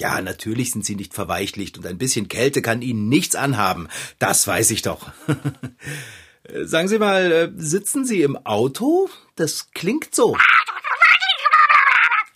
Ja, 0.00 0.22
natürlich 0.22 0.72
sind 0.72 0.86
Sie 0.86 0.96
nicht 0.96 1.12
verweichlicht 1.12 1.76
und 1.76 1.86
ein 1.86 1.98
bisschen 1.98 2.28
Kälte 2.28 2.62
kann 2.62 2.80
Ihnen 2.80 3.10
nichts 3.10 3.36
anhaben. 3.36 3.88
Das 4.18 4.46
weiß 4.46 4.70
ich 4.70 4.80
doch. 4.80 5.12
Sagen 6.64 6.88
Sie 6.88 6.98
mal, 6.98 7.30
äh, 7.30 7.52
sitzen 7.56 8.06
Sie 8.06 8.22
im 8.22 8.38
Auto? 8.46 9.10
Das 9.36 9.72
klingt 9.72 10.14
so. 10.14 10.38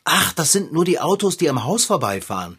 Ach, 0.04 0.34
das 0.34 0.52
sind 0.52 0.74
nur 0.74 0.84
die 0.84 1.00
Autos, 1.00 1.38
die 1.38 1.48
am 1.48 1.64
Haus 1.64 1.86
vorbeifahren. 1.86 2.58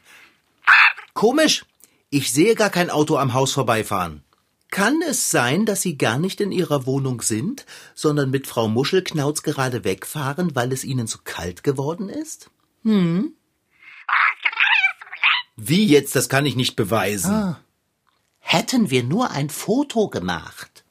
Komisch. 1.14 1.66
Ich 2.10 2.32
sehe 2.32 2.56
gar 2.56 2.72
kein 2.72 2.90
Auto 2.90 3.18
am 3.18 3.34
Haus 3.34 3.54
vorbeifahren. 3.54 4.24
Kann 4.72 5.02
es 5.08 5.30
sein, 5.30 5.68
dass 5.68 5.84
Sie 5.84 5.98
gar 5.98 6.18
nicht 6.18 6.42
in 6.42 6.52
Ihrer 6.52 6.88
Wohnung 6.88 7.22
sind, 7.22 7.68
sondern 7.94 8.32
mit 8.32 8.48
Frau 8.48 8.68
Muschelknauz 8.68 9.44
gerade 9.44 9.84
wegfahren, 9.84 10.56
weil 10.56 10.74
es 10.74 10.84
Ihnen 10.84 11.08
zu 11.08 11.20
kalt 11.24 11.64
geworden 11.64 12.10
ist? 12.10 12.50
Hm. 12.84 13.34
Wie 15.56 15.86
jetzt? 15.86 16.16
Das 16.16 16.30
kann 16.30 16.46
ich 16.46 16.56
nicht 16.56 16.76
beweisen. 16.76 17.32
Ah. 17.32 17.60
Hätten 18.40 18.90
wir 18.90 19.04
nur 19.04 19.32
ein 19.32 19.50
Foto 19.50 20.10
gemacht. 20.10 20.84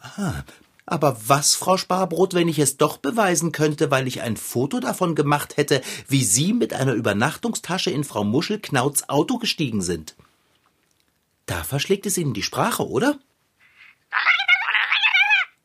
Ah, 0.00 0.44
aber 0.86 1.16
was, 1.26 1.56
Frau 1.56 1.76
Sparbrot, 1.76 2.32
wenn 2.34 2.48
ich 2.48 2.60
es 2.60 2.76
doch 2.76 2.96
beweisen 2.96 3.50
könnte, 3.50 3.90
weil 3.90 4.06
ich 4.06 4.22
ein 4.22 4.36
Foto 4.36 4.78
davon 4.78 5.16
gemacht 5.16 5.56
hätte, 5.56 5.82
wie 6.06 6.22
Sie 6.22 6.52
mit 6.52 6.72
einer 6.72 6.94
Übernachtungstasche 6.94 7.90
in 7.90 8.04
Frau 8.04 8.22
Muschelknauz 8.22 9.04
Auto 9.08 9.38
gestiegen 9.38 9.82
sind? 9.82 10.14
Da 11.46 11.64
verschlägt 11.64 12.06
es 12.06 12.16
Ihnen 12.16 12.34
die 12.34 12.44
Sprache, 12.44 12.88
oder? 12.88 13.18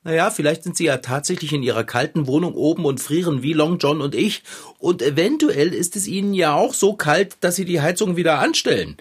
Naja, 0.04 0.32
vielleicht 0.32 0.64
sind 0.64 0.76
Sie 0.76 0.86
ja 0.86 0.98
tatsächlich 0.98 1.54
in 1.54 1.62
Ihrer 1.62 1.84
kalten 1.84 2.26
Wohnung 2.26 2.56
oben 2.56 2.86
und 2.86 3.00
frieren 3.00 3.44
wie 3.44 3.54
Long 3.54 3.78
John 3.78 4.02
und 4.02 4.16
ich. 4.16 4.42
Und 4.80 5.02
eventuell 5.02 5.74
ist 5.74 5.96
es 5.96 6.08
Ihnen 6.08 6.34
ja 6.34 6.56
auch 6.56 6.74
so 6.74 6.96
kalt, 6.96 7.38
dass 7.42 7.56
Sie 7.56 7.66
die 7.66 7.82
Heizung 7.82 8.16
wieder 8.16 8.40
anstellen. 8.40 8.98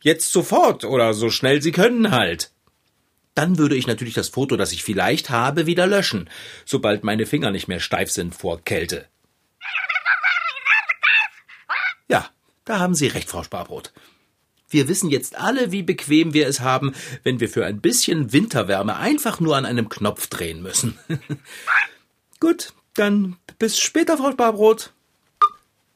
Jetzt 0.00 0.32
sofort 0.32 0.84
oder 0.84 1.12
so 1.12 1.28
schnell 1.28 1.60
Sie 1.60 1.72
können 1.72 2.12
halt. 2.12 2.50
Dann 3.34 3.58
würde 3.58 3.76
ich 3.76 3.86
natürlich 3.86 4.14
das 4.14 4.30
Foto, 4.30 4.56
das 4.56 4.72
ich 4.72 4.82
vielleicht 4.82 5.28
habe, 5.28 5.66
wieder 5.66 5.86
löschen, 5.86 6.30
sobald 6.64 7.04
meine 7.04 7.26
Finger 7.26 7.50
nicht 7.50 7.68
mehr 7.68 7.80
steif 7.80 8.10
sind 8.10 8.34
vor 8.34 8.62
Kälte. 8.64 9.06
Ja, 12.08 12.30
da 12.64 12.78
haben 12.78 12.94
Sie 12.94 13.08
recht, 13.08 13.28
Frau 13.28 13.42
Sparbrot. 13.42 13.92
Wir 14.68 14.88
wissen 14.88 15.10
jetzt 15.10 15.36
alle, 15.36 15.70
wie 15.70 15.82
bequem 15.82 16.34
wir 16.34 16.48
es 16.48 16.60
haben, 16.60 16.94
wenn 17.22 17.40
wir 17.40 17.48
für 17.48 17.64
ein 17.64 17.80
bisschen 17.80 18.32
Winterwärme 18.32 18.96
einfach 18.96 19.38
nur 19.38 19.56
an 19.56 19.64
einem 19.64 19.88
Knopf 19.88 20.26
drehen 20.26 20.62
müssen. 20.62 20.98
Gut, 22.40 22.72
dann 22.94 23.36
bis 23.58 23.78
später, 23.78 24.16
Frau 24.16 24.32
Sparbrot. 24.32 24.92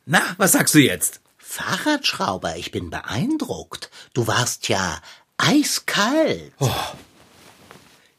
Na, 0.06 0.22
was 0.38 0.52
sagst 0.52 0.74
du 0.74 0.78
jetzt? 0.78 1.20
Fahrradschrauber, 1.38 2.56
ich 2.56 2.70
bin 2.70 2.90
beeindruckt. 2.90 3.90
Du 4.14 4.26
warst 4.28 4.68
ja 4.68 5.02
eiskalt. 5.36 6.52
Oh. 6.60 6.70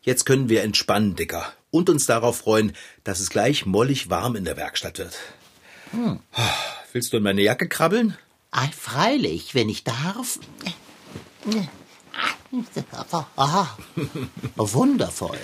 Jetzt 0.02 0.26
können 0.26 0.50
wir 0.50 0.64
entspannen, 0.64 1.16
Dicker, 1.16 1.54
und 1.70 1.90
uns 1.90 2.08
darauf 2.08 2.40
freuen, 2.40 2.74
dass 3.04 3.20
es 3.20 3.30
gleich 3.30 3.66
mollig 3.66 4.10
warm 4.10 4.36
in 4.36 4.44
der 4.44 4.58
Werkstatt 4.58 4.98
wird. 4.98 5.18
Hm. 5.92 6.20
Willst 6.92 7.14
du 7.14 7.18
in 7.18 7.24
meine 7.24 7.42
Jacke 7.42 7.70
krabbeln? 7.70 8.18
Ei, 8.52 8.70
freilich, 8.78 9.56
wenn 9.56 9.70
ich 9.70 9.86
darf. 9.86 10.40
Ah, 13.38 13.68
wundervoll. 14.56 15.40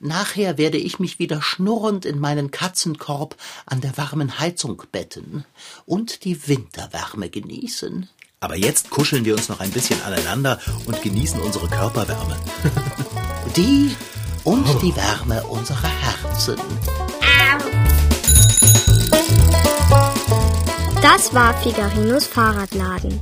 Nachher 0.00 0.58
werde 0.58 0.78
ich 0.78 0.98
mich 0.98 1.18
wieder 1.18 1.40
schnurrend 1.40 2.04
in 2.04 2.18
meinen 2.18 2.50
Katzenkorb 2.50 3.36
an 3.66 3.80
der 3.80 3.96
warmen 3.96 4.40
Heizung 4.40 4.82
betten 4.90 5.44
und 5.86 6.24
die 6.24 6.48
Winterwärme 6.48 7.28
genießen. 7.28 8.08
Aber 8.40 8.56
jetzt 8.56 8.90
kuscheln 8.90 9.26
wir 9.26 9.36
uns 9.36 9.48
noch 9.48 9.60
ein 9.60 9.70
bisschen 9.70 10.02
aneinander 10.02 10.58
und 10.86 11.00
genießen 11.02 11.40
unsere 11.40 11.68
Körperwärme. 11.68 12.36
die 13.56 13.94
und 14.42 14.66
die 14.82 14.96
Wärme 14.96 15.46
unserer 15.46 15.88
Herzen. 15.88 16.56
Das 21.02 21.32
war 21.32 21.54
Figarinos 21.54 22.26
Fahrradladen. 22.26 23.18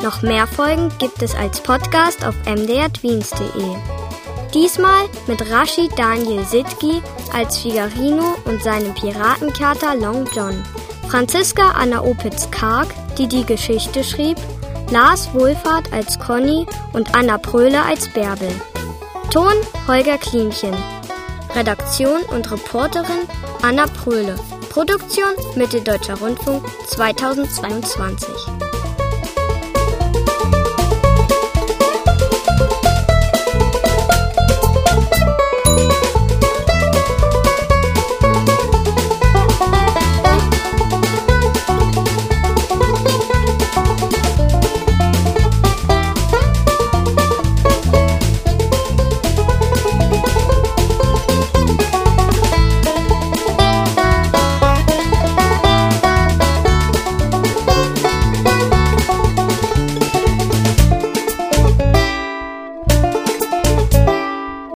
Noch 0.00 0.22
mehr 0.22 0.46
Folgen 0.46 0.92
gibt 0.98 1.22
es 1.22 1.34
als 1.34 1.60
Podcast 1.60 2.24
auf 2.24 2.36
mdrtweens.de. 2.44 3.74
Diesmal 4.54 5.08
mit 5.26 5.50
Rashid 5.50 5.90
Daniel 5.98 6.44
Sitki 6.44 7.02
als 7.32 7.58
Figarino 7.58 8.36
und 8.44 8.62
seinem 8.62 8.94
Piratenkater 8.94 9.96
Long 9.96 10.24
John. 10.32 10.62
Franziska 11.08 11.72
Anna 11.72 12.04
Opitz-Karg, 12.04 12.86
die 13.18 13.26
die 13.26 13.44
Geschichte 13.44 14.04
schrieb, 14.04 14.36
Lars 14.92 15.28
Wohlfahrt 15.34 15.92
als 15.92 16.20
Conny 16.20 16.64
und 16.92 17.12
Anna 17.16 17.38
Pröhle 17.38 17.82
als 17.82 18.08
Bärbel. 18.08 18.52
Ton 19.30 19.54
Holger 19.88 20.18
Klinchen. 20.18 20.76
Redaktion 21.56 22.22
und 22.30 22.52
Reporterin 22.52 23.26
Anna 23.62 23.86
Pröhle. 23.86 24.36
Produktion 24.76 25.34
Mitteldeutscher 25.54 26.20
Rundfunk 26.20 26.62
2022. 26.88 28.55